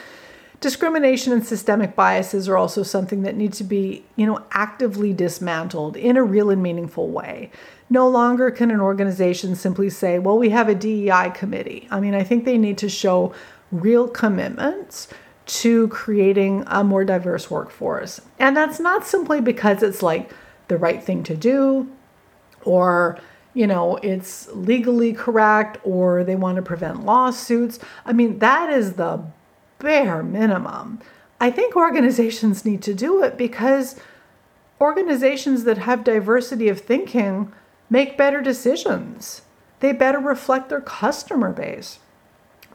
discrimination 0.61 1.33
and 1.33 1.47
systemic 1.47 1.95
biases 1.95 2.49
are 2.49 2.57
also 2.57 2.83
something 2.83 3.23
that 3.23 3.37
need 3.37 3.53
to 3.55 3.65
be, 3.65 4.05
you 4.17 4.27
know, 4.27 4.45
actively 4.51 5.12
dismantled 5.12 5.97
in 5.97 6.17
a 6.17 6.25
real 6.25 6.51
and 6.51 6.61
meaningful 6.61 7.09
way. 7.09 7.53
No 7.89 8.09
longer 8.09 8.51
can 8.51 8.73
an 8.73 8.81
organization 8.81 9.55
simply 9.55 9.89
say, 9.89 10.19
"Well, 10.19 10.37
we 10.37 10.49
have 10.51 10.69
a 10.69 10.75
DEI 10.75 11.31
committee." 11.31 11.87
I 11.93 12.01
mean, 12.01 12.15
I 12.15 12.25
think 12.25 12.45
they 12.45 12.59
need 12.59 12.79
to 12.79 12.89
show 12.89 13.33
real 13.70 14.09
commitments 14.09 15.09
to 15.46 15.88
creating 15.88 16.64
a 16.66 16.83
more 16.83 17.05
diverse 17.05 17.50
workforce. 17.50 18.20
And 18.38 18.57
that's 18.57 18.81
not 18.81 19.07
simply 19.07 19.40
because 19.40 19.83
it's 19.83 20.02
like 20.02 20.31
the 20.68 20.76
right 20.76 21.02
thing 21.02 21.22
to 21.24 21.37
do 21.37 21.90
or 22.64 23.18
you 23.57 23.66
know, 23.66 23.96
it's 24.02 24.48
legally 24.52 25.14
correct 25.14 25.79
or 25.83 26.22
they 26.22 26.37
want 26.37 26.57
to 26.57 26.62
prevent 26.62 27.07
lawsuits. 27.07 27.79
I 28.05 28.12
mean, 28.12 28.38
that 28.40 28.68
is 28.68 28.92
the 28.92 29.24
bare 29.79 30.22
minimum. 30.22 31.00
I 31.40 31.50
think 31.50 31.74
organizations 31.74 32.66
need 32.66 32.83
to 32.83 32.92
do 32.92 33.22
it 33.22 33.38
because 33.38 33.98
organizations 34.79 35.64
that 35.64 35.79
have 35.79 36.05
diversity 36.05 36.68
of 36.68 36.83
thinking 36.83 37.50
make 37.88 38.18
better 38.18 38.42
decisions. 38.42 39.40
They 39.81 39.92
better 39.92 40.18
reflect 40.18 40.68
their 40.68 40.83
customer 40.83 41.50
base 41.50 41.98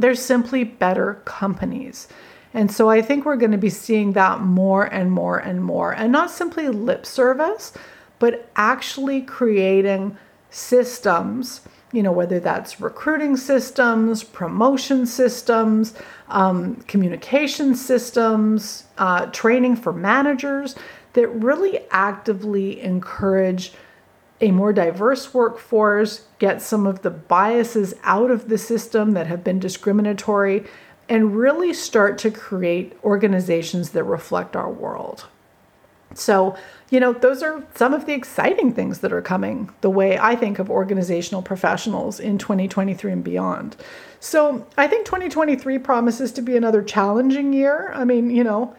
they're 0.02 0.16
simply 0.16 0.64
better 0.64 1.22
companies. 1.26 2.08
And 2.54 2.72
so 2.72 2.90
I 2.90 3.02
think 3.02 3.26
we're 3.26 3.38
going 3.38 3.52
to 3.52 3.58
be 3.58 3.70
seeing 3.70 4.14
that 4.14 4.42
more 4.42 4.84
and 4.84 5.12
more 5.12 5.38
and 5.38 5.64
more, 5.64 5.92
and 5.94 6.12
not 6.12 6.32
simply 6.32 6.68
lip 6.68 7.06
service, 7.06 7.74
but 8.20 8.50
actually 8.56 9.22
creating 9.22 10.18
systems 10.50 11.62
you 11.92 12.02
know, 12.02 12.12
whether 12.12 12.40
that's 12.40 12.80
recruiting 12.80 13.36
systems, 13.36 14.24
promotion 14.24 15.06
systems, 15.06 15.94
um, 16.30 16.76
communication 16.88 17.76
systems, 17.76 18.86
uh, 18.98 19.26
training 19.28 19.76
for 19.76 19.92
managers 19.92 20.76
that 21.14 21.28
really 21.28 21.80
actively 21.92 22.80
encourage 22.82 23.74
a 24.42 24.52
more 24.52 24.74
diverse 24.74 25.34
workforce, 25.34 26.26
get 26.40 26.62
some 26.62 26.88
of 26.88 27.04
the 27.04 27.12
biases 27.12 27.94
out 28.04 28.32
of 28.32 28.50
the 28.50 28.58
system 28.58 29.14
that 29.14 29.28
have 29.28 29.44
been 29.44 29.60
discriminatory, 29.60 30.66
and 31.08 31.36
really 31.36 31.74
start 31.74 32.18
to 32.18 32.32
create 32.32 32.98
organizations 33.04 33.92
that 33.92 34.04
reflect 34.04 34.56
our 34.56 34.72
world. 34.72 35.26
So, 36.14 36.56
you 36.90 37.00
know, 37.00 37.14
those 37.14 37.42
are 37.42 37.64
some 37.76 37.94
of 37.94 38.06
the 38.06 38.14
exciting 38.14 38.74
things 38.74 39.00
that 39.00 39.14
are 39.14 39.22
coming 39.22 39.70
the 39.82 39.90
way 39.90 40.18
I 40.18 40.36
think 40.36 40.60
of 40.60 40.70
organizational 40.70 41.42
professionals 41.42 42.20
in 42.20 42.38
2023 42.38 43.12
and 43.12 43.24
beyond. 43.24 43.78
So, 44.20 44.68
I 44.78 44.88
think 44.88 45.06
2023 45.06 45.78
promises 45.80 46.32
to 46.34 46.42
be 46.42 46.58
another 46.58 46.82
challenging 46.82 47.54
year. 47.54 47.92
I 47.94 48.04
mean, 48.04 48.30
you 48.30 48.44
know, 48.44 48.76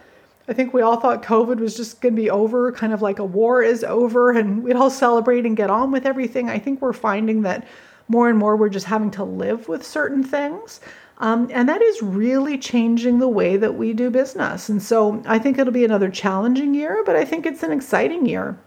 I 0.48 0.52
think 0.52 0.74
we 0.74 0.82
all 0.82 0.98
thought 0.98 1.22
COVID 1.22 1.58
was 1.58 1.76
just 1.76 2.00
going 2.00 2.16
to 2.16 2.20
be 2.20 2.30
over, 2.30 2.72
kind 2.72 2.92
of 2.92 3.00
like 3.00 3.18
a 3.18 3.24
war 3.24 3.62
is 3.62 3.84
over, 3.84 4.32
and 4.32 4.62
we'd 4.62 4.76
all 4.76 4.90
celebrate 4.90 5.46
and 5.46 5.56
get 5.56 5.70
on 5.70 5.92
with 5.92 6.04
everything. 6.04 6.50
I 6.50 6.58
think 6.58 6.80
we're 6.80 6.92
finding 6.92 7.42
that 7.42 7.66
more 8.08 8.28
and 8.28 8.38
more 8.38 8.56
we're 8.56 8.68
just 8.68 8.86
having 8.86 9.10
to 9.12 9.24
live 9.24 9.68
with 9.68 9.86
certain 9.86 10.24
things. 10.24 10.80
Um, 11.18 11.48
and 11.52 11.68
that 11.68 11.80
is 11.80 12.02
really 12.02 12.58
changing 12.58 13.20
the 13.20 13.28
way 13.28 13.56
that 13.56 13.76
we 13.76 13.92
do 13.92 14.10
business. 14.10 14.68
And 14.68 14.82
so 14.82 15.22
I 15.24 15.38
think 15.38 15.56
it'll 15.56 15.72
be 15.72 15.84
another 15.84 16.10
challenging 16.10 16.74
year, 16.74 17.02
but 17.06 17.14
I 17.14 17.24
think 17.24 17.46
it's 17.46 17.62
an 17.62 17.70
exciting 17.70 18.26
year. 18.26 18.58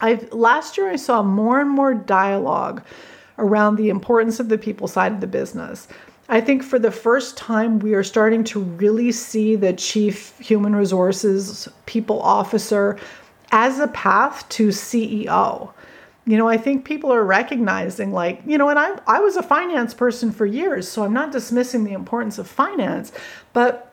I've 0.00 0.32
last 0.32 0.78
year 0.78 0.90
I 0.90 0.96
saw 0.96 1.22
more 1.22 1.60
and 1.60 1.70
more 1.70 1.92
dialogue 1.92 2.82
around 3.38 3.76
the 3.76 3.90
importance 3.90 4.40
of 4.40 4.48
the 4.48 4.58
people 4.58 4.88
side 4.88 5.12
of 5.12 5.20
the 5.20 5.26
business. 5.26 5.86
I 6.32 6.40
think 6.40 6.62
for 6.62 6.78
the 6.78 6.90
first 6.90 7.36
time, 7.36 7.78
we 7.78 7.94
are 7.94 8.02
starting 8.02 8.42
to 8.44 8.60
really 8.60 9.12
see 9.12 9.54
the 9.54 9.72
chief 9.74 10.36
human 10.38 10.74
resources 10.74 11.68
people 11.86 12.20
officer 12.22 12.98
as 13.52 13.78
a 13.78 13.88
path 13.88 14.48
to 14.48 14.68
CEO 14.68 15.72
you 16.24 16.36
know, 16.36 16.48
I 16.48 16.56
think 16.56 16.84
people 16.84 17.12
are 17.12 17.24
recognizing, 17.24 18.12
like, 18.12 18.42
you 18.46 18.56
know, 18.56 18.68
and 18.68 18.78
I, 18.78 18.98
I 19.06 19.18
was 19.18 19.36
a 19.36 19.42
finance 19.42 19.92
person 19.92 20.30
for 20.30 20.46
years, 20.46 20.86
so 20.86 21.02
I'm 21.02 21.12
not 21.12 21.32
dismissing 21.32 21.82
the 21.82 21.92
importance 21.92 22.38
of 22.38 22.46
finance. 22.46 23.10
But 23.52 23.92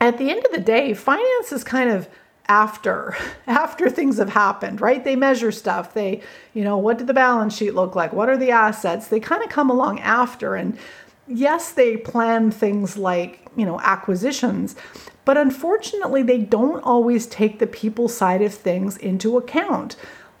at 0.00 0.18
the 0.18 0.30
end 0.30 0.44
of 0.46 0.52
the 0.52 0.60
day, 0.60 0.94
finance 0.94 1.50
is 1.50 1.64
kind 1.64 1.90
of 1.90 2.08
after 2.46 3.16
after 3.46 3.88
things 3.88 4.18
have 4.18 4.28
happened 4.28 4.78
right? 4.78 5.02
They 5.02 5.16
measure 5.16 5.50
stuff. 5.50 5.94
They 5.94 6.20
you 6.52 6.62
know 6.62 6.76
what 6.76 6.98
did 6.98 7.06
the 7.06 7.14
balance 7.14 7.56
sheet 7.56 7.74
look 7.74 7.96
like? 7.96 8.12
What 8.12 8.28
are 8.28 8.36
the 8.36 8.50
assets? 8.50 9.08
They 9.08 9.18
kind 9.18 9.42
of 9.42 9.48
come 9.48 9.70
along 9.70 10.00
after 10.00 10.54
and 10.54 10.78
yes 11.26 11.72
they 11.72 11.96
plan 11.96 12.50
things 12.50 12.96
like 12.96 13.46
you 13.56 13.64
know 13.64 13.80
acquisitions 13.80 14.76
but 15.24 15.38
unfortunately 15.38 16.22
they 16.22 16.38
don't 16.38 16.82
always 16.82 17.26
take 17.26 17.58
the 17.58 17.66
people 17.66 18.08
side 18.08 18.42
of 18.42 18.52
things 18.52 18.96
into 18.98 19.36
account 19.36 19.96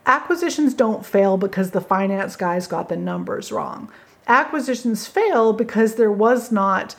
Acquisitions 0.06 0.74
don't 0.74 1.06
fail 1.06 1.38
because 1.38 1.70
the 1.70 1.80
finance 1.80 2.36
guys 2.36 2.66
got 2.66 2.88
the 2.88 2.96
numbers 2.96 3.50
wrong. 3.50 3.90
Acquisitions 4.26 5.06
fail 5.06 5.52
because 5.52 5.94
there 5.94 6.12
was 6.12 6.52
not 6.52 6.94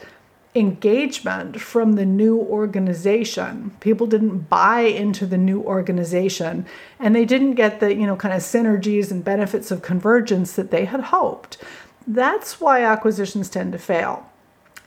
engagement 0.55 1.59
from 1.59 1.93
the 1.93 2.05
new 2.05 2.39
organization. 2.39 3.75
People 3.79 4.07
didn't 4.07 4.49
buy 4.49 4.81
into 4.81 5.25
the 5.25 5.37
new 5.37 5.61
organization 5.61 6.65
and 6.99 7.15
they 7.15 7.25
didn't 7.25 7.55
get 7.55 7.79
the, 7.79 7.93
you 7.93 8.07
know, 8.07 8.15
kind 8.15 8.33
of 8.33 8.41
synergies 8.41 9.11
and 9.11 9.23
benefits 9.23 9.69
of 9.69 9.81
convergence 9.81 10.53
that 10.53 10.71
they 10.71 10.85
had 10.85 11.01
hoped. 11.01 11.57
That's 12.07 12.59
why 12.61 12.83
acquisitions 12.83 13.49
tend 13.49 13.71
to 13.73 13.79
fail. 13.79 14.29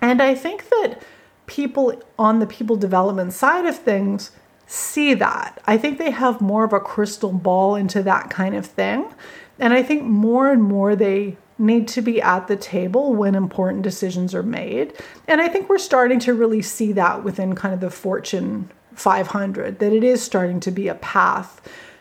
And 0.01 0.23
I 0.23 0.35
think 0.35 0.69
that 0.69 1.03
people 1.47 2.01
on 2.19 2.39
the 2.39 2.47
people 2.47 2.77
development 2.77 3.33
side 3.33 3.67
of 3.67 3.77
things 3.77 4.31
see 4.67 5.15
that. 5.15 5.61
I 5.67 5.79
think 5.79 5.99
they 5.99 6.11
have 6.11 6.41
more 6.41 6.65
of 6.65 6.73
a 6.73 6.81
crystal 6.81 7.33
ball 7.33 7.75
into 7.75 8.03
that 8.03 8.31
kind 8.31 8.55
of 8.55 8.67
thing. 8.67 9.13
And 9.59 9.73
I 9.73 9.83
think 9.83 10.05
more 10.05 10.53
and 10.53 10.63
more 10.63 10.95
they 10.95 11.37
need 11.59 11.89
to 11.89 12.03
be 12.03 12.23
at 12.23 12.47
the 12.47 12.57
table 12.57 13.15
when 13.15 13.35
important 13.35 13.83
decisions 13.83 14.35
are 14.35 14.43
made. 14.43 14.95
And 15.27 15.41
I 15.41 15.49
think 15.49 15.69
we're 15.69 15.79
starting 15.79 16.21
to 16.21 16.35
really 16.35 16.63
see 16.63 16.93
that 16.93 17.25
within 17.25 17.57
kind 17.57 17.75
of 17.75 17.81
the 17.81 17.91
Fortune 17.91 18.71
500, 18.95 19.81
that 19.81 19.93
it 19.93 20.05
is 20.05 20.23
starting 20.23 20.61
to 20.61 20.71
be 20.71 20.87
a 20.87 20.95
path 20.95 21.61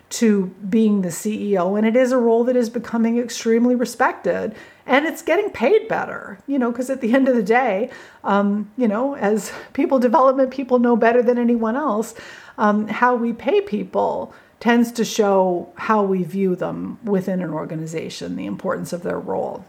to 0.10 0.48
being 0.70 1.02
the 1.02 1.10
CEO. 1.10 1.78
And 1.78 1.88
it 1.88 1.96
is 1.96 2.12
a 2.12 2.18
role 2.18 2.44
that 2.44 2.56
is 2.56 2.70
becoming 2.70 3.18
extremely 3.18 3.76
respected 3.76 4.56
and 4.88 5.06
it's 5.06 5.22
getting 5.22 5.50
paid 5.52 5.88
better, 5.88 6.40
you 6.48 6.58
know, 6.58 6.72
because 6.72 6.90
at 6.90 7.02
the 7.02 7.14
end 7.14 7.28
of 7.28 7.36
the 7.36 7.44
day, 7.44 7.92
um, 8.24 8.72
you 8.78 8.88
know, 8.88 9.16
as 9.16 9.52
people 9.74 10.00
development 10.00 10.52
people 10.52 10.80
know 10.80 10.96
better 10.96 11.22
than 11.22 11.38
anyone 11.38 11.76
else, 11.76 12.16
um, 12.58 12.88
how 12.88 13.16
we 13.16 13.34
pay 13.34 13.62
people 13.62 14.34
tends 14.60 14.92
to 14.94 15.06
show 15.06 15.72
how 15.76 16.02
we 16.02 16.24
view 16.24 16.56
them 16.56 16.98
within 17.04 17.42
an 17.42 17.52
organization, 17.52 18.36
the 18.36 18.48
importance 18.48 18.92
of 18.92 19.04
their 19.04 19.20
role. 19.20 19.64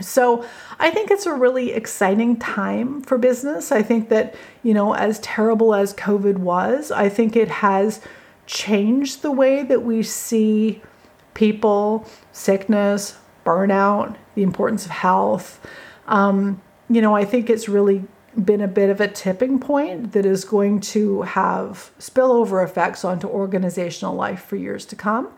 So 0.00 0.44
I 0.78 0.90
think 0.90 1.10
it's 1.10 1.26
a 1.26 1.34
really 1.34 1.72
exciting 1.72 2.36
time 2.38 3.02
for 3.02 3.18
business. 3.18 3.72
I 3.72 3.82
think 3.82 4.08
that, 4.10 4.34
you 4.62 4.74
know, 4.74 4.94
as 4.94 5.18
terrible 5.20 5.74
as 5.74 5.94
COVID 5.94 6.38
was, 6.38 6.90
I 6.90 7.08
think 7.08 7.36
it 7.36 7.48
has 7.48 8.00
changed 8.46 9.22
the 9.22 9.32
way 9.32 9.62
that 9.62 9.82
we 9.82 10.02
see 10.02 10.82
people, 11.34 12.06
sickness, 12.32 13.16
burnout, 13.44 14.16
the 14.34 14.42
importance 14.42 14.84
of 14.84 14.90
health. 14.90 15.66
Um, 16.06 16.60
you 16.88 17.00
know, 17.00 17.14
I 17.14 17.24
think 17.24 17.48
it's 17.48 17.68
really 17.68 18.04
been 18.44 18.60
a 18.60 18.68
bit 18.68 18.88
of 18.88 19.00
a 19.00 19.08
tipping 19.08 19.58
point 19.58 20.12
that 20.12 20.24
is 20.24 20.44
going 20.44 20.80
to 20.80 21.22
have 21.22 21.90
spillover 21.98 22.64
effects 22.64 23.04
onto 23.04 23.26
organizational 23.26 24.14
life 24.14 24.42
for 24.42 24.56
years 24.56 24.86
to 24.86 24.96
come. 24.96 25.32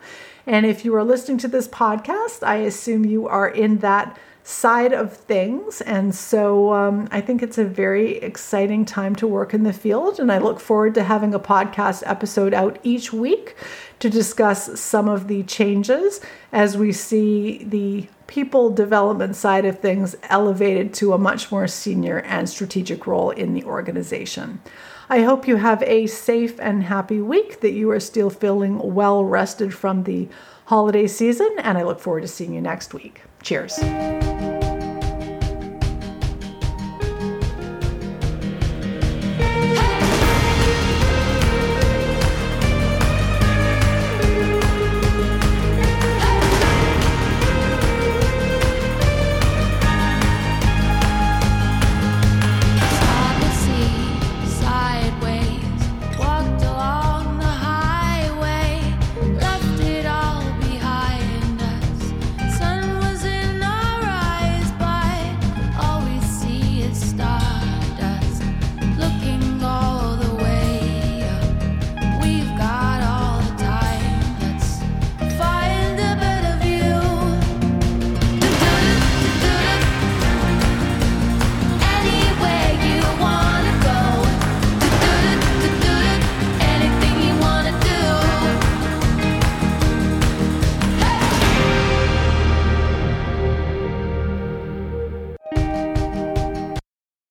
And 0.47 0.65
if 0.65 0.85
you 0.85 0.95
are 0.95 1.03
listening 1.03 1.37
to 1.39 1.47
this 1.47 1.67
podcast, 1.67 2.45
I 2.45 2.57
assume 2.57 3.05
you 3.05 3.27
are 3.27 3.49
in 3.49 3.79
that 3.79 4.17
side 4.43 4.93
of 4.93 5.11
things. 5.11 5.81
And 5.81 6.13
so 6.13 6.71
um, 6.71 7.07
I 7.11 7.19
think 7.19 7.41
it's 7.41 7.57
a 7.57 7.65
very 7.65 8.17
exciting 8.17 8.85
time 8.85 9.15
to 9.15 9.25
work 9.25 9.55
in 9.55 9.63
the 9.63 9.73
field. 9.73 10.19
And 10.19 10.31
I 10.31 10.37
look 10.37 10.59
forward 10.59 10.93
to 10.95 11.03
having 11.03 11.33
a 11.33 11.39
podcast 11.39 12.03
episode 12.05 12.53
out 12.53 12.77
each 12.83 13.11
week 13.11 13.55
to 13.99 14.09
discuss 14.09 14.79
some 14.79 15.07
of 15.07 15.27
the 15.27 15.43
changes 15.43 16.21
as 16.51 16.77
we 16.77 16.91
see 16.91 17.63
the 17.63 18.07
people 18.27 18.69
development 18.69 19.35
side 19.35 19.65
of 19.65 19.79
things 19.79 20.15
elevated 20.23 20.93
to 20.93 21.13
a 21.13 21.17
much 21.17 21.51
more 21.51 21.67
senior 21.67 22.19
and 22.19 22.49
strategic 22.49 23.05
role 23.07 23.29
in 23.29 23.53
the 23.53 23.63
organization. 23.63 24.61
I 25.09 25.21
hope 25.21 25.47
you 25.47 25.57
have 25.57 25.83
a 25.83 26.07
safe 26.07 26.59
and 26.59 26.83
happy 26.83 27.21
week, 27.21 27.61
that 27.61 27.73
you 27.73 27.91
are 27.91 27.99
still 27.99 28.29
feeling 28.29 28.95
well 28.95 29.23
rested 29.23 29.73
from 29.73 30.03
the 30.03 30.27
holiday 30.65 31.07
season, 31.07 31.55
and 31.59 31.77
I 31.77 31.83
look 31.83 31.99
forward 31.99 32.21
to 32.21 32.27
seeing 32.27 32.53
you 32.53 32.61
next 32.61 32.93
week. 32.93 33.21
Cheers. 33.43 33.77